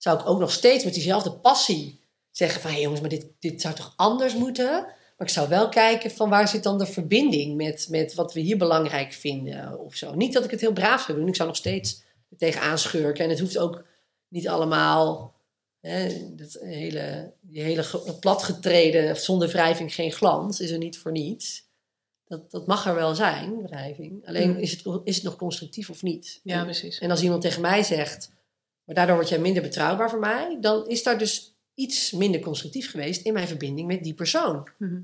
[0.04, 2.00] zou ik ook nog steeds met diezelfde passie
[2.30, 2.70] zeggen van...
[2.70, 4.70] hé hey jongens, maar dit, dit zou toch anders moeten?
[5.16, 8.40] Maar ik zou wel kijken van waar zit dan de verbinding met, met wat we
[8.40, 10.14] hier belangrijk vinden of zo.
[10.14, 11.28] Niet dat ik het heel braaf zou doen.
[11.28, 12.02] Ik zou nog steeds
[12.38, 13.24] tegenaan schurken.
[13.24, 13.84] En het hoeft ook
[14.28, 15.34] niet allemaal...
[15.80, 17.84] Hè, dat hele, die hele
[18.20, 21.68] platgetreden, zonder wrijving geen glans, is er niet voor niets.
[22.24, 24.26] Dat, dat mag er wel zijn, wrijving.
[24.26, 24.56] Alleen mm.
[24.56, 26.40] is, het, is het nog constructief of niet?
[26.42, 26.98] Ja, precies.
[26.98, 28.32] En als iemand tegen mij zegt
[28.84, 32.90] maar daardoor word jij minder betrouwbaar voor mij, dan is daar dus iets minder constructief
[32.90, 34.68] geweest in mijn verbinding met die persoon.
[34.78, 35.00] Mhm.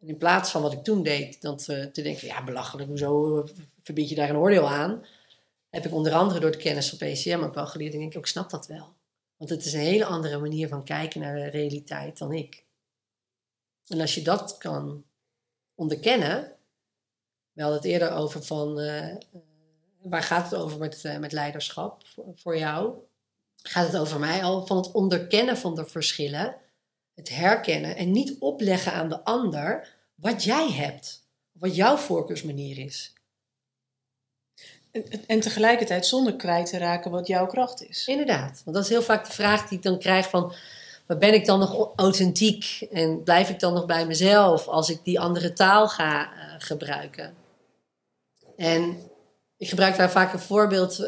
[0.00, 3.44] En in plaats van wat ik toen deed, dan te, te, denken, ja belachelijk, hoezo
[3.82, 5.04] verbied je daar een oordeel aan?
[5.70, 7.94] Heb ik onder andere door de kennis van PCM ook wel geleerd.
[7.94, 8.94] En ik denk, ik snap dat wel.
[9.36, 12.64] Want het is een hele andere manier van kijken naar de realiteit dan ik.
[13.86, 15.04] En als je dat kan
[15.74, 16.52] onderkennen,
[17.52, 19.14] we hadden het eerder over van, uh,
[20.02, 22.02] waar gaat het over met, uh, met leiderschap
[22.34, 22.94] voor, jou?
[23.62, 26.56] Gaat het over mij al van het onderkennen van de verschillen,
[27.14, 33.12] het herkennen en niet opleggen aan de ander wat jij hebt, wat jouw voorkeursmanier is.
[34.90, 38.06] En, en tegelijkertijd zonder kwijt te raken wat jouw kracht is.
[38.06, 40.54] Inderdaad, want dat is heel vaak de vraag die ik dan krijg van,
[41.06, 45.04] maar ben ik dan nog authentiek en blijf ik dan nog bij mezelf als ik
[45.04, 47.34] die andere taal ga uh, gebruiken?
[48.56, 48.96] En
[49.58, 51.00] ik gebruik daar vaak een voorbeeld.
[51.00, 51.06] Uh,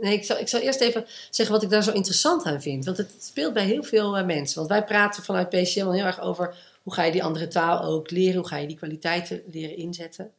[0.00, 2.84] nee, ik zal, ik zal eerst even zeggen wat ik daar zo interessant aan vind.
[2.84, 4.56] Want het speelt bij heel veel uh, mensen.
[4.56, 8.10] Want wij praten vanuit PCM heel erg over hoe ga je die andere taal ook
[8.10, 8.36] leren.
[8.36, 10.32] Hoe ga je die kwaliteiten leren inzetten.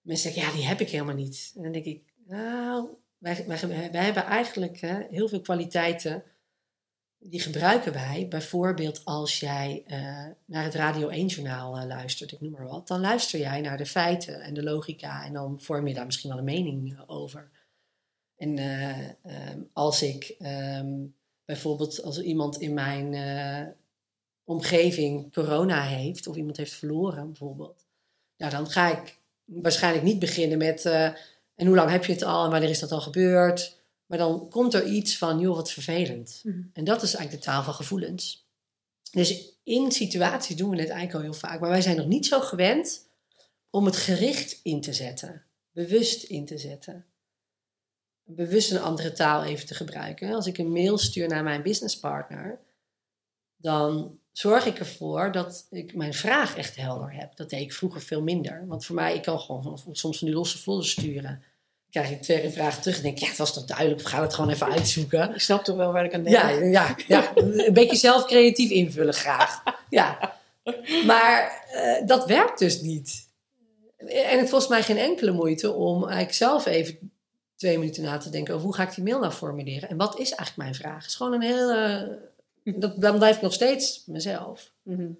[0.00, 1.52] Mensen zeggen, ja, die heb ik helemaal niet.
[1.56, 6.22] En dan denk ik, nou, wij, wij, wij hebben eigenlijk uh, heel veel kwaliteiten
[7.22, 12.50] die gebruiken wij bijvoorbeeld als jij uh, naar het Radio 1-journaal uh, luistert, ik noem
[12.50, 12.88] maar wat.
[12.88, 16.30] Dan luister jij naar de feiten en de logica en dan vorm je daar misschien
[16.30, 17.50] wel een mening uh, over.
[18.36, 21.14] En um, als ik um,
[21.44, 23.14] bijvoorbeeld, als iemand in mijn
[24.44, 27.86] omgeving corona heeft of iemand heeft verloren bijvoorbeeld,
[28.36, 32.44] nou, dan ga ik waarschijnlijk niet beginnen met en hoe lang heb je het al
[32.44, 33.79] en wanneer is dat al gebeurd?
[34.10, 36.40] Maar dan komt er iets van, joh, wat vervelend.
[36.42, 36.62] Mhm.
[36.72, 38.46] En dat is eigenlijk de taal van gevoelens.
[39.10, 41.60] Dus in situaties doen we het eigenlijk al heel vaak.
[41.60, 43.08] Maar wij zijn nog niet zo gewend
[43.70, 45.42] om het gericht in te zetten.
[45.70, 47.04] Bewust in te zetten.
[48.24, 50.34] Bewust een andere taal even te gebruiken.
[50.34, 52.60] Als ik een mail stuur naar mijn businesspartner,
[53.56, 57.36] dan zorg ik ervoor dat ik mijn vraag echt helder heb.
[57.36, 58.66] Dat deed ik vroeger veel minder.
[58.66, 61.42] Want voor mij, ik kan gewoon soms van die losse folders sturen.
[61.90, 64.22] Krijg ik twee vragen terug en denk ik, ja, het was toch duidelijk, we gaan
[64.22, 65.30] het gewoon even uitzoeken.
[65.32, 66.36] Je snapt toch wel waar ik aan denk?
[66.36, 67.32] Ja, ja, ja.
[67.34, 69.62] een beetje zelf creatief invullen graag.
[69.88, 70.38] Ja.
[71.06, 73.28] Maar eh, dat werkt dus niet.
[73.96, 77.12] En het kost mij geen enkele moeite om eigenlijk zelf even
[77.56, 79.88] twee minuten na te denken over hoe ga ik die mail nou formuleren.
[79.88, 81.02] En wat is eigenlijk mijn vraag?
[81.02, 82.18] Het is gewoon een hele...
[82.64, 84.72] Dat, dan blijf ik nog steeds mezelf.
[84.82, 85.10] Mhm.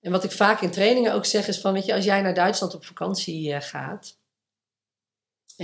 [0.00, 2.34] En wat ik vaak in trainingen ook zeg is van, weet je, als jij naar
[2.34, 4.17] Duitsland op vakantie eh, gaat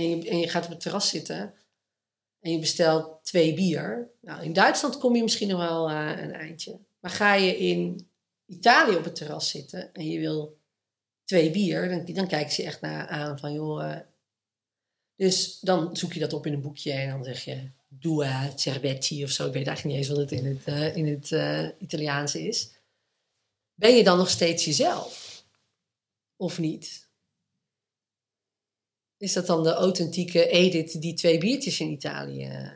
[0.03, 1.53] en je, gaat op het terras zitten
[2.39, 4.09] en je bestelt twee bier.
[4.21, 6.79] Nou, in Duitsland kom je misschien nog wel eh, een eindje.
[6.99, 8.09] Maar ga je in
[8.45, 10.57] Italië op het terras zitten en je wil
[11.23, 13.91] twee bier, dan, dan kijken ze echt naar aan van, joh...
[13.91, 13.99] eh,
[15.15, 19.23] dus dan zoek je dat op in een boekje en dan zeg je due cervetti
[19.23, 19.47] of zo.
[19.47, 22.71] Ik weet eigenlijk niet eens wat het in het, eh, in het eh, Italiaans is.
[23.73, 25.43] Ben je dan nog steeds jezelf?
[26.35, 27.04] Of niet?
[29.25, 32.69] Is dat dan de authentieke Edith die twee biertjes in Italië eh,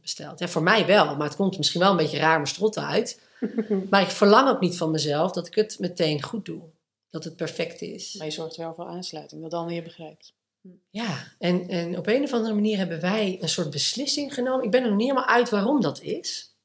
[0.00, 0.38] bestelt?
[0.38, 3.20] Ja, voor mij wel, maar het komt misschien wel een beetje raar mijn strot uit.
[3.90, 6.62] maar ik verlang ook niet van mezelf dat ik het meteen goed doe.
[7.10, 8.14] Dat het perfect is.
[8.14, 10.34] Maar je zorgt wel voor aansluiting, dat ander je begrijpt.
[10.90, 14.64] Ja, en, en op een of andere manier hebben wij een soort beslissing genomen.
[14.64, 16.56] Ik ben er nog niet helemaal uit waarom dat is.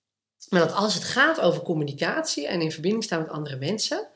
[0.50, 4.08] Maar dat als het gaat over communicatie en in verbinding staan met andere mensen,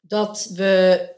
[0.00, 1.14] dat we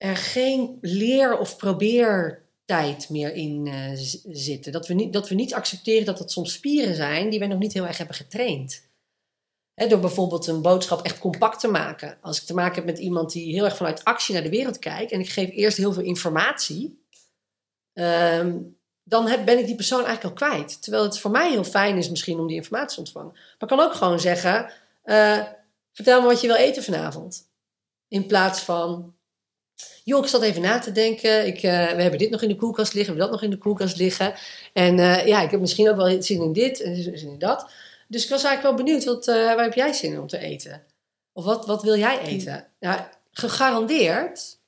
[0.00, 3.90] er geen leer- of probeertijd meer in eh,
[4.32, 4.72] zitten.
[4.72, 7.58] Dat we, niet, dat we niet accepteren dat het soms spieren zijn die wij nog
[7.58, 8.88] niet heel erg hebben getraind.
[9.74, 12.18] Door bijvoorbeeld een boodschap echt compact te maken.
[12.20, 14.78] Als ik te maken heb met iemand die heel erg vanuit actie naar de wereld
[14.78, 17.04] kijkt en ik geef eerst heel veel informatie,
[17.92, 18.58] ehm,
[19.02, 20.82] dan heb, ben ik die persoon eigenlijk al kwijt.
[20.82, 23.32] Terwijl het voor mij heel fijn is misschien om die informatie te ontvangen.
[23.32, 24.72] Maar ik kan ook gewoon zeggen,
[25.02, 25.42] eh,
[25.92, 27.48] vertel me wat je wil eten vanavond.
[28.08, 29.14] In plaats van,
[30.04, 31.46] joh, ik zat even na te denken.
[31.46, 33.56] Ik, eh, we hebben dit nog in de koelkast liggen, we hebben dat nog in
[33.56, 34.34] de koelkast liggen.
[34.72, 37.70] En eh, ja, ik heb misschien ook wel zin in dit en zin in dat.
[38.08, 40.38] Dus ik was eigenlijk wel benieuwd, wat, eh, waar heb jij zin in om te
[40.38, 40.82] eten?
[41.32, 42.66] Of wat, wat wil jij eten?
[42.80, 43.00] Nou,
[43.32, 44.58] gegarandeerd,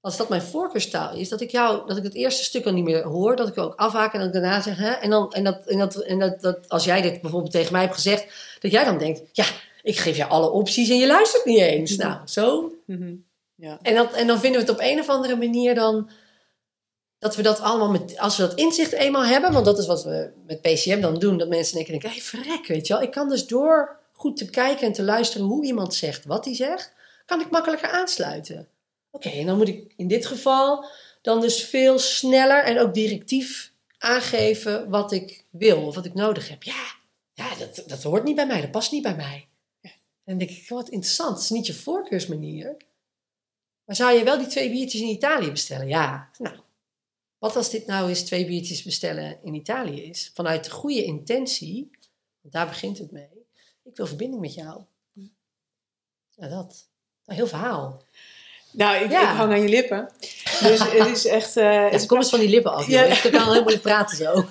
[0.00, 2.84] als dat mijn voorkeurstaal is, dat ik jou, dat ik het eerste stuk al niet
[2.84, 4.90] meer hoor, dat ik ook afhaak en dat ik daarna zeg, hè?
[4.90, 7.82] En, dan, en, dat, en, dat, en dat, dat, als jij dit bijvoorbeeld tegen mij
[7.82, 8.26] hebt gezegd,
[8.60, 9.44] dat jij dan denkt, ja,
[9.82, 11.96] ik geef je alle opties en je luistert niet eens.
[11.96, 12.72] Nou, zo.
[13.54, 13.78] Ja.
[13.82, 16.10] En, dat, en dan vinden we het op een of andere manier dan,
[17.18, 20.04] dat we dat allemaal, met, als we dat inzicht eenmaal hebben, want dat is wat
[20.04, 23.02] we met PCM dan doen, dat mensen denken, hé, hey, verrek, weet je wel.
[23.02, 26.54] Ik kan dus door goed te kijken en te luisteren hoe iemand zegt wat hij
[26.54, 26.92] zegt,
[27.26, 28.68] kan ik makkelijker aansluiten.
[29.10, 30.84] Oké, en dan moet ik in dit geval
[31.22, 36.48] dan dus veel sneller en ook directief aangeven wat ik wil of wat ik nodig
[36.48, 36.62] heb.
[36.62, 36.82] Ja,
[37.32, 39.48] ja dat, dat hoort niet bij mij, dat past niet bij mij.
[39.80, 39.90] En
[40.24, 42.76] dan denk ik, wat interessant, het is niet je voorkeursmanier.
[43.84, 45.88] Maar zou je wel die twee biertjes in Italië bestellen?
[45.88, 46.56] Ja, nou,
[47.38, 50.30] wat als dit nou eens twee biertjes bestellen in Italië is?
[50.34, 51.90] Vanuit de goede intentie,
[52.40, 53.46] want daar begint het mee.
[53.84, 54.82] Ik wil verbinding met jou.
[56.36, 56.88] Ja, dat.
[57.24, 58.02] Een heel verhaal.
[58.72, 59.30] Nou, ik, Ja.
[59.30, 60.10] ik hang aan je lippen.
[60.60, 61.56] Dus het is echt...
[61.56, 62.86] eh, het komt eens van die lippen af.
[62.86, 63.06] Ja.
[63.08, 63.24] joh.
[63.24, 64.32] Ik kan heel moeilijk praten zo.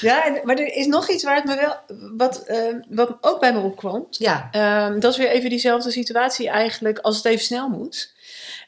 [0.00, 1.76] Ja, maar er is nog iets waar het me wel,
[2.16, 4.06] wat, eh, wat ook bij me opkwam.
[4.10, 8.12] Ja, Ehm, dat is weer even diezelfde situatie eigenlijk als het even snel moet.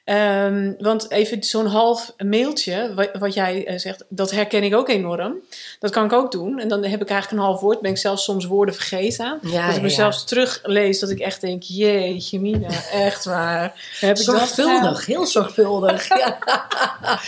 [0.04, 4.88] Ehm, want even zo'n half mailtje, wat, wat jij eh, zegt, dat herken ik ook
[4.88, 5.34] enorm.
[5.78, 6.58] Dat kan ik ook doen.
[6.58, 9.38] En dan heb ik eigenlijk een half woord, ben ik zelfs soms woorden vergeten.
[9.42, 13.96] ja, dat ik ja, mezelf teruglees, dat ik echt denk, jeetje mina, echt waar.
[14.00, 16.08] Heb ik dat Zorgvuldig, heel zorgvuldig.
[16.08, 16.38] Ja.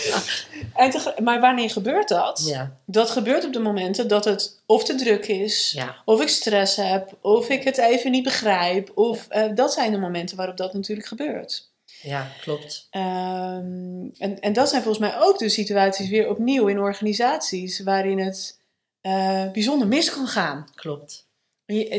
[0.74, 0.92] En
[1.24, 2.42] maar wanneer gebeurt dat?
[2.46, 2.76] Ja.
[2.86, 5.96] Dat gebeurt op de momenten dat het of te druk is, Ja.
[6.04, 8.90] of ik stress heb, of ik het even niet begrijp.
[8.94, 11.70] Of eh, dat zijn de momenten waarop dat natuurlijk gebeurt.
[12.02, 12.86] Ja, klopt.
[12.90, 18.18] Ehm, en, en dat zijn volgens mij ook de situaties weer opnieuw in organisaties waarin
[18.18, 18.60] het
[19.00, 20.68] eh, bijzonder mis kan gaan.
[20.74, 21.26] Klopt.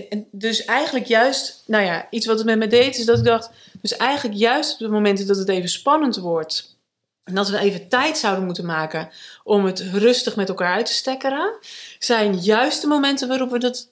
[0.10, 3.24] En dus eigenlijk juist, nou ja, iets wat het met me deed, is dat ik
[3.24, 3.50] dacht,
[3.82, 6.78] dus eigenlijk juist op de momenten dat het even spannend wordt,
[7.24, 9.10] en dat we even tijd zouden moeten maken
[9.44, 11.58] om het rustig met elkaar uit te stekkeren,
[12.00, 13.90] zijn juist de momenten waarop we dat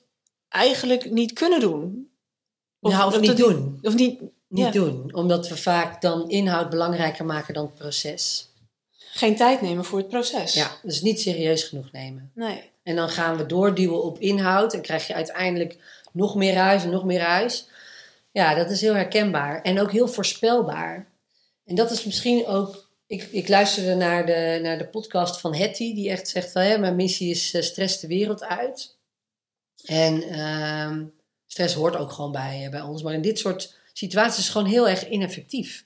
[0.49, 2.09] eigenlijk niet kunnen doen.
[2.79, 3.79] ja, of niet doen.
[3.81, 4.19] Of niet,
[4.51, 5.13] Niet ja, doen.
[5.13, 8.49] Omdat we vaak dan inhoud belangrijker maken dan het proces.
[8.97, 10.53] geen tijd nemen voor het proces.
[10.53, 12.31] Ja, dus niet serieus genoeg nemen.
[12.35, 12.69] Nee.
[12.83, 15.77] En dan gaan we doorduwen op inhoud en krijg je uiteindelijk
[16.11, 17.67] nog meer ruis en nog meer ruis.
[18.31, 21.11] Ja, dat is heel herkenbaar en ook heel voorspelbaar.
[21.65, 22.89] En dat is misschien ook.
[23.07, 26.77] Ik, ik luisterde naar de, naar de podcast van Hetty, die echt zegt: van, hè,
[26.77, 28.97] Mijn missie is eh, stress de wereld uit.
[29.85, 31.05] En ehm,
[31.47, 34.67] stress hoort ook gewoon bij, eh, bij ons, maar in dit soort situaties is gewoon
[34.67, 35.85] heel erg ineffectief.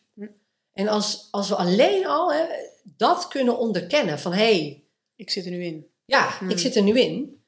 [0.73, 2.43] En als, als we alleen al hè,
[2.83, 4.83] dat kunnen onderkennen van hé, hey,
[5.15, 5.87] ik zit er nu in.
[6.05, 6.57] Ja, ik hmm.
[6.57, 7.43] zit er nu in.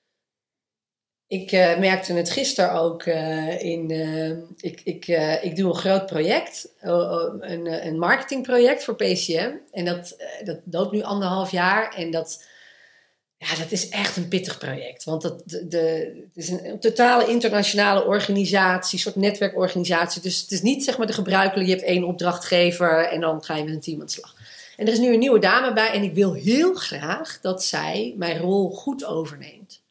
[1.27, 3.91] Ik uh, merkte het gisteren ook uh, in.
[3.91, 5.07] Uh, ik, ik,
[5.41, 9.55] ik doe een groot project, een, een marketingproject voor PCM.
[9.71, 11.93] En dat, dat loopt nu anderhalf jaar.
[11.95, 12.47] En dat,
[13.37, 15.03] ja, dat is echt een pittig project.
[15.03, 20.21] Want dat, de, het is een totale internationale organisatie, een soort netwerkorganisatie.
[20.21, 23.55] Dus het is niet zeg maar de gebruikelijke, je hebt één opdrachtgever en dan ga
[23.55, 24.35] je met een team aan de slag.
[24.77, 28.13] En er is nu een nieuwe dame bij en ik wil heel graag dat zij
[28.17, 29.81] mijn rol goed overneemt.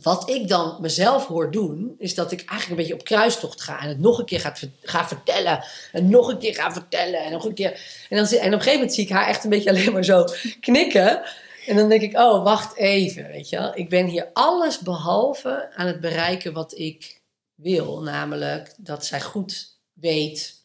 [0.00, 3.80] Wat ik dan mezelf hoor doen, is dat ik eigenlijk een beetje op kruistocht ga
[3.80, 5.64] en het nog een keer ga, ga vertellen.
[5.92, 7.80] En nog een keer ga vertellen en nog een keer.
[8.08, 10.04] En, dan, en op een gegeven moment zie ik haar echt een beetje alleen maar
[10.04, 10.24] zo
[10.60, 11.22] knikken.
[11.66, 13.72] En dan denk ik, oh, wacht even, weet je.
[13.74, 17.22] Ik ben hier alles behalve aan het bereiken wat ik
[17.54, 18.02] wil.
[18.02, 20.60] Namelijk dat zij goed weet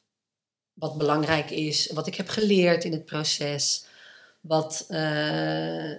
[0.74, 3.86] wat belangrijk is, wat ik heb geleerd in het proces,
[4.42, 5.92] wat uh,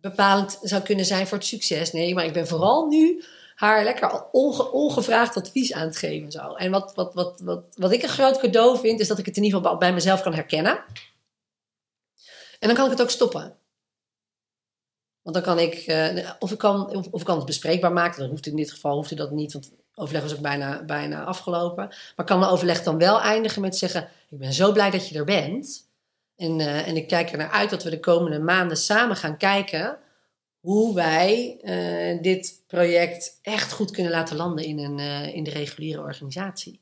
[0.00, 1.92] bepalend zou kunnen zijn voor het succes.
[1.92, 3.24] Nee, maar ik ben vooral nu
[3.54, 4.30] haar lekker
[4.72, 6.32] ongevraagd advies aan het geven.
[6.32, 6.52] Zo.
[6.54, 9.36] En wat, wat, wat, wat, wat ik een groot cadeau vind, is dat ik het
[9.36, 10.84] in ieder geval bij mezelf kan herkennen.
[12.58, 13.56] En dan kan ik het ook stoppen.
[15.24, 18.20] Want dan kan ik, uh, of, ik kan, of, of, ik kan het bespreekbaar maken.
[18.20, 21.94] Dan hoeft in dit geval hoeft dat niet, want overleg was ook bijna, bijna afgelopen.
[22.16, 25.18] Maar kan mijn overleg dan wel eindigen met zeggen: Ik ben zo blij dat je
[25.18, 25.88] er bent.
[26.36, 29.36] En, uh, en ik kijk er naar uit dat we de komende maanden samen gaan
[29.36, 29.98] kijken
[30.60, 34.98] hoe wij uh, dit project echt goed kunnen laten landen in, een,
[35.32, 36.80] in de reguliere organisatie.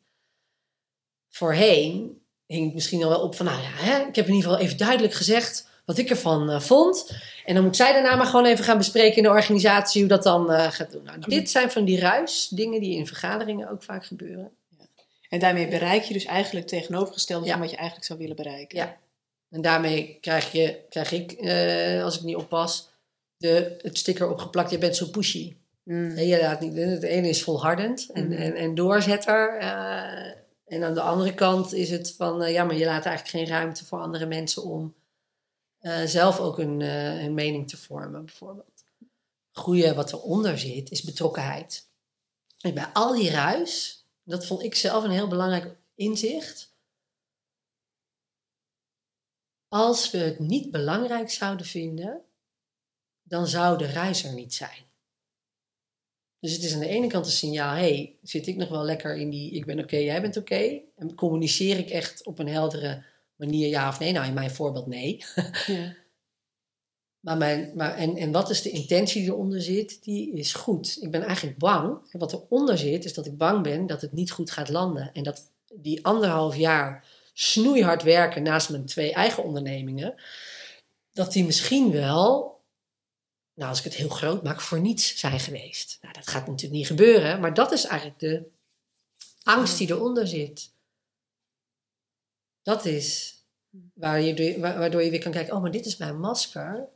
[1.28, 4.50] Voorheen hing het misschien al wel op van, nou ja, hè, ik heb in ieder
[4.50, 7.10] geval even duidelijk gezegd wat ik ervan uh, vond.
[7.44, 10.22] En dan moet zij daarna maar gewoon even gaan bespreken in de organisatie hoe dat
[10.22, 11.02] dan uh, gaat doen.
[11.04, 14.50] Nou, dit zijn van die ruis, dingen die in vergaderingen ook vaak gebeuren.
[14.78, 14.84] Ja.
[15.28, 18.78] En daarmee bereik je dus eigenlijk tegenovergestelde van wat je eigenlijk zou willen bereiken.
[18.78, 18.96] Ja.
[19.50, 22.88] En daarmee krijg, je, krijg ik, uh, als ik niet oppas,
[23.36, 24.70] de, het sticker opgeplakt.
[24.70, 25.56] Je bent zo pushy.
[25.82, 26.18] Mm.
[26.18, 28.32] je laat niet, het ene is volhardend en, mm.
[28.32, 29.58] en, en doorzetter.
[30.66, 33.84] en aan de andere kant is het van, ja, maar je laat eigenlijk geen ruimte
[33.84, 34.94] voor andere mensen om
[35.82, 38.84] uh, zelf ook een, uh, een, mening te vormen, bijvoorbeeld.
[39.52, 41.88] Goeie wat eronder zit, is betrokkenheid.
[42.60, 46.70] En bij al die ruis, dat vond ik zelf een heel belangrijk inzicht.
[49.68, 52.24] Als we het niet belangrijk zouden vinden,
[53.22, 54.90] dan zou de ruis er niet zijn.
[56.38, 59.16] Dus het is aan de ene kant een signaal, hey, zit ik nog wel lekker
[59.16, 60.80] in die ik ben oké, jij bent oké?
[60.96, 63.04] En communiceer ik echt op een heldere
[63.44, 64.12] manier ja of nee?
[64.12, 65.24] Nou, in mijn voorbeeld nee.
[65.66, 65.94] Ja.
[67.24, 70.04] maar mijn, maar, en, en wat is de intentie die eronder zit?
[70.04, 70.98] Die is goed.
[71.00, 71.98] Ik ben eigenlijk bang.
[72.10, 75.10] En wat eronder zit, is dat ik bang ben dat het niet goed gaat landen.
[75.12, 80.14] En dat die anderhalf jaar snoeihard werken naast mijn twee eigen ondernemingen,
[81.12, 82.60] dat die misschien wel,
[83.54, 85.98] nou als ik het heel groot maak, voor niets zijn geweest.
[86.00, 88.50] Nou, dat gaat natuurlijk niet gebeuren, maar dat is eigenlijk de
[89.42, 90.71] angst die eronder zit.
[92.62, 93.36] Dat is
[93.94, 96.88] waar je, waardoor je weer kan kijken, oh, maar dit is mijn masker.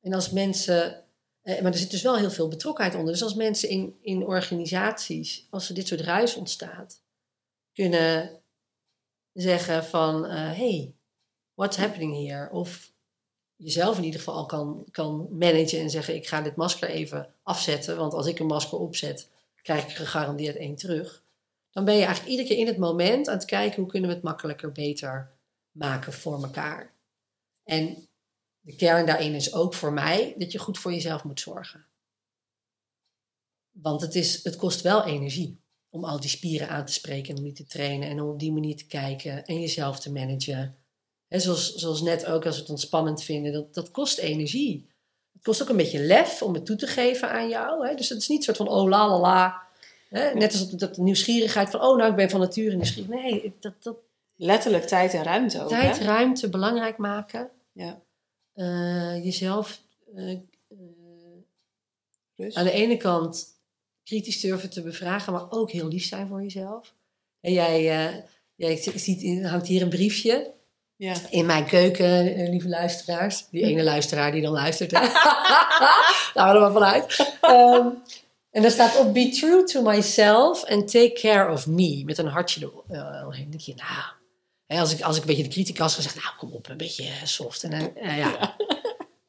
[0.00, 1.04] En als mensen,
[1.42, 3.12] eh, maar er zit dus wel heel veel betrokkenheid onder.
[3.12, 7.02] Dus als mensen in, in organisaties, als er dit soort ruis ontstaat,
[7.72, 8.40] kunnen
[9.32, 10.94] zeggen van, uh, hey,
[11.54, 12.50] what's happening here?
[12.50, 12.92] Of
[13.56, 17.34] jezelf in ieder geval al kan, kan managen en zeggen, ik ga dit masker even
[17.42, 17.96] afzetten.
[17.96, 19.28] Want als ik een masker opzet,
[19.62, 21.24] krijg ik gegarandeerd één terug
[21.76, 24.14] dan ben je eigenlijk iedere keer in het moment aan het kijken hoe kunnen we
[24.14, 25.32] het makkelijker, beter
[25.70, 26.94] maken voor elkaar.
[27.64, 28.08] En
[28.60, 31.86] de kern daarin is ook voor mij dat je goed voor jezelf moet zorgen.
[33.70, 37.38] Want het, is, het kost wel energie om al die spieren aan te spreken en
[37.38, 40.76] om die te trainen en om op die manier te kijken en jezelf te managen.
[41.28, 44.90] En zoals, zoals net ook als we het ontspannend vinden, dat, dat kost energie.
[45.32, 47.88] Het kost ook een beetje lef om het toe te geven aan jou.
[47.88, 47.94] Hè?
[47.94, 49.65] Dus het is niet een soort van oh la la la,
[50.08, 50.34] Hè?
[50.34, 53.10] Net als dat, dat nieuwsgierigheid van, oh nou, ik ben van nature nieuwsgierig.
[53.10, 53.96] Nee, dat, dat...
[54.36, 55.68] Letterlijk tijd en ruimte ook.
[55.68, 57.50] Tijd, ruimte, belangrijk maken.
[57.72, 58.00] Ja.
[58.54, 59.80] Uh, jezelf
[60.14, 60.38] uh,
[62.52, 63.46] aan de ene kant
[64.04, 66.94] kritisch durven te bevragen, maar ook heel lief zijn voor jezelf.
[67.40, 67.82] En jij,
[68.54, 70.54] jij ziet, hangt hier een briefje.
[70.96, 71.14] Ja.
[71.30, 73.46] In mijn keuken, lieve luisteraars.
[73.50, 74.90] Die ene luisteraar die dan luistert.
[74.90, 75.10] Daar
[76.34, 77.36] gaan we maar vanuit.
[77.42, 78.02] Um,
[78.56, 82.02] en daar staat op: Be true to myself and take care of me.
[82.04, 83.44] Met een hartje eromheen.
[83.44, 83.74] Uh, denk je,
[84.66, 84.80] nou.
[84.80, 87.04] als, ik, als ik een beetje de criticas ga zeggen, nou kom op, een beetje
[87.24, 87.62] soft.
[87.62, 88.56] En, uh, ja.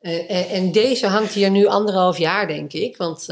[0.02, 2.98] Uh, en deze hangt hier nu anderhalf jaar, denk ik.
[2.98, 3.28] Want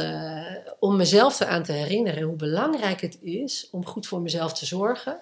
[0.79, 5.19] om mezelf eraan te herinneren hoe belangrijk het is om goed voor mezelf te zorgen.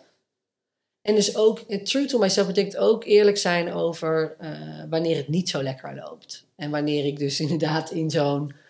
[1.02, 4.50] En dus ook, true to myself betekent ook eerlijk zijn over uh,
[4.90, 6.46] wanneer het niet zo lekker loopt.
[6.56, 8.63] En wanneer ik dus inderdaad in zo'n uh,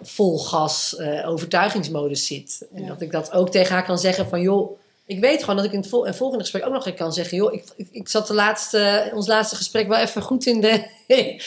[0.00, 2.66] vol gas uh, overtuigingsmodus zit.
[2.74, 5.64] En dat ik dat ook tegen haar kan zeggen van joh, ik weet gewoon dat
[5.64, 8.08] ik in het, vol het volgende gesprek ook nog kan zeggen joh, ik, ik, ik,
[8.08, 10.90] zat de laatste, ons laatste gesprek wel even goed in de,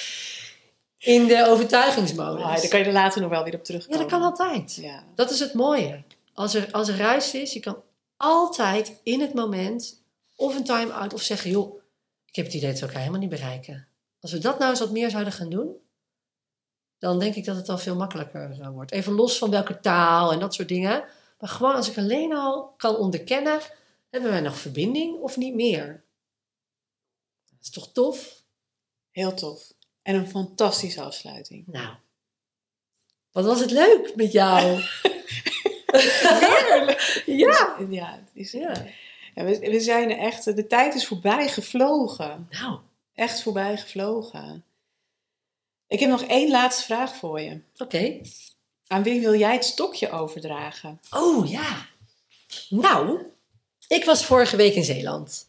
[1.14, 2.44] in de overtuigingsmodus.
[2.44, 3.98] Ah, daar kan je er later nog wel weer op terugkomen.
[3.98, 4.76] Ja, dat kan altijd.
[4.82, 5.04] Ja.
[5.16, 6.04] Dat is het mooie.
[6.34, 7.78] Als er, als er ruis is, je kan
[8.18, 10.02] altijd in het moment
[10.36, 11.76] of een time-out of zeggen joh,
[12.26, 13.88] ik heb het idee dat we elkaar helemaal niet bereiken.
[14.22, 15.76] Als we dat nou eens wat meer zouden gaan doen,
[17.02, 18.92] dan denk ik dat het al veel makkelijker wordt.
[18.92, 21.04] Even los van welke taal en dat soort dingen.
[21.40, 23.60] Maar gewoon als ik alleen al kan onderkennen,
[24.10, 26.04] hebben wij nog verbinding of niet meer?
[27.50, 28.44] Dat is toch tof?
[29.12, 29.74] Heel tof.
[30.02, 31.68] En een fantastische afsluiting.
[31.68, 31.96] Nou,
[33.32, 34.82] wat was het leuk met jou?
[37.46, 37.78] ja.
[37.90, 38.86] Ja, is, ja.
[39.34, 42.48] we, we zijn echt, de tijd is voorbij gevlogen.
[42.50, 42.80] Nou.
[43.14, 44.64] Echt voorbij gevlogen.
[45.92, 47.62] Ik heb nog één laatste vraag voor je.
[47.78, 48.22] Oké.
[48.88, 51.00] Aan wie wil jij het stokje overdragen?
[51.10, 51.88] Oh ja.
[52.70, 53.22] Nou,
[53.88, 55.46] ik was vorige week in Zeeland.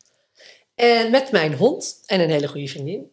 [0.75, 3.11] En met mijn hond en een hele goede vriendin.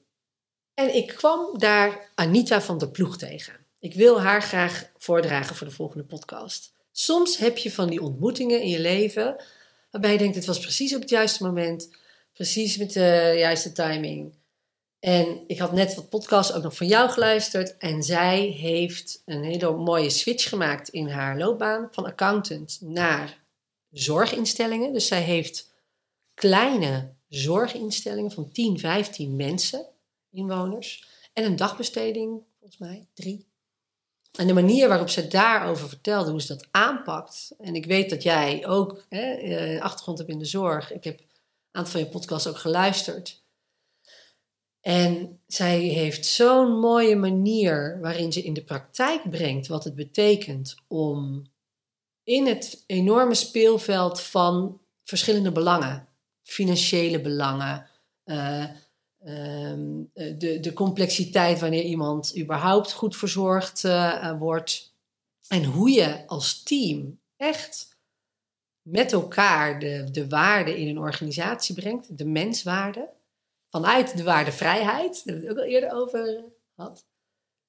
[0.74, 3.54] En ik kwam daar Anita van der Ploeg tegen.
[3.80, 6.72] Ik wil haar graag voordragen voor de volgende podcast.
[6.92, 9.36] Soms heb je van die ontmoetingen in je leven
[9.92, 11.90] waarbij je denkt: het was precies op het juiste moment,
[12.34, 14.38] precies met de juiste timing.
[15.00, 17.78] En ik had net wat podcasts ook nog van jou geluisterd.
[17.78, 23.44] En zij heeft een hele mooie switch gemaakt in haar loopbaan van accountant naar
[23.92, 24.94] zorginstellingen.
[24.94, 25.74] Dus zij heeft
[26.34, 29.86] kleine zorginstellingen van 10, 15 mensen,
[30.32, 31.08] inwoners.
[31.34, 33.48] En een dagbesteding, volgens mij, drie.
[34.32, 37.52] En de manier waarop ze daarover vertelde, hoe ze dat aanpakt.
[37.60, 40.94] En ik weet dat jij ook hè, eh, achtergrond hebt in de zorg.
[40.94, 41.26] Ik heb een
[41.72, 43.44] aantal van je podcasts ook geluisterd.
[44.90, 50.76] En zij heeft zo'n mooie manier waarin ze in de praktijk brengt wat het betekent
[50.88, 51.48] om
[52.24, 56.08] in het enorme speelveld van verschillende belangen,
[56.44, 57.90] financiële belangen,
[58.26, 58.66] uh,
[60.38, 64.96] de, de complexiteit wanneer iemand überhaupt goed verzorgd uh, wordt
[65.48, 67.98] en hoe je als team echt
[68.82, 73.18] met elkaar de, de waarde in een organisatie brengt, de menswaarde
[73.70, 75.26] vanuit de waarde vrijheid.
[75.26, 76.44] Daar hebben we het ook al eerder over
[76.76, 77.06] gehad.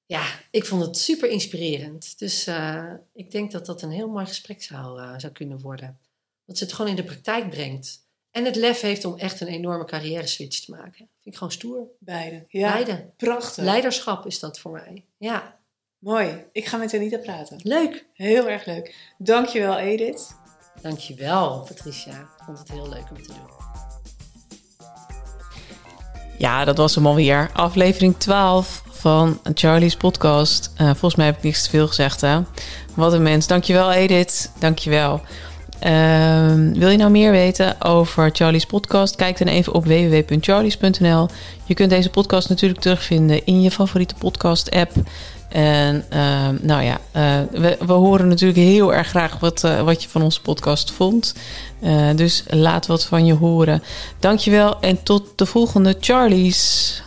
[0.05, 2.19] Ja, ik vond het super inspirerend.
[2.19, 5.99] Dus uh, ik denk dat dat een heel mooi gesprek zou, uh, zou kunnen worden.
[6.45, 8.09] Dat ze het gewoon in de praktijk brengt.
[8.31, 10.97] En het lef heeft om echt een enorme carrière switch te maken.
[10.97, 11.87] Vind ik gewoon stoer.
[11.99, 12.45] Beide.
[12.47, 13.11] Ja, Beide.
[13.17, 13.63] Prachtig.
[13.63, 15.05] Leiderschap is dat voor mij.
[15.17, 15.59] Ja.
[15.97, 16.45] Mooi.
[16.51, 17.59] Ik ga met Anita praten.
[17.63, 18.05] Leuk.
[18.13, 19.13] Heel erg leuk.
[19.17, 20.35] Dankjewel Edith.
[20.81, 22.19] Dankjewel Patricia.
[22.19, 23.60] Ik vond het heel leuk om te doen.
[26.41, 27.49] Ja, dat was hem alweer.
[27.53, 30.71] Aflevering 12 van Charlie's podcast.
[30.73, 32.39] Uh, volgens mij heb ik niks te veel gezegd, hè?
[32.95, 33.47] Wat een mens.
[33.47, 34.51] Dankjewel, Edith.
[34.59, 35.21] Dankjewel.
[35.83, 39.15] Uh, wil je nou meer weten over Charlie's podcast?
[39.15, 41.27] Kijk dan even op www.charlies.nl.
[41.65, 44.91] Je kunt deze podcast natuurlijk terugvinden in je favoriete podcast-app.
[45.51, 50.03] En uh, nou ja, uh, we, we, horen natuurlijk heel erg graag wat, uh, wat
[50.03, 51.35] je van onze podcast vond.
[52.15, 53.83] dus laat wat van je horen.
[54.19, 57.01] Dankjewel en tot de volgende Charlies.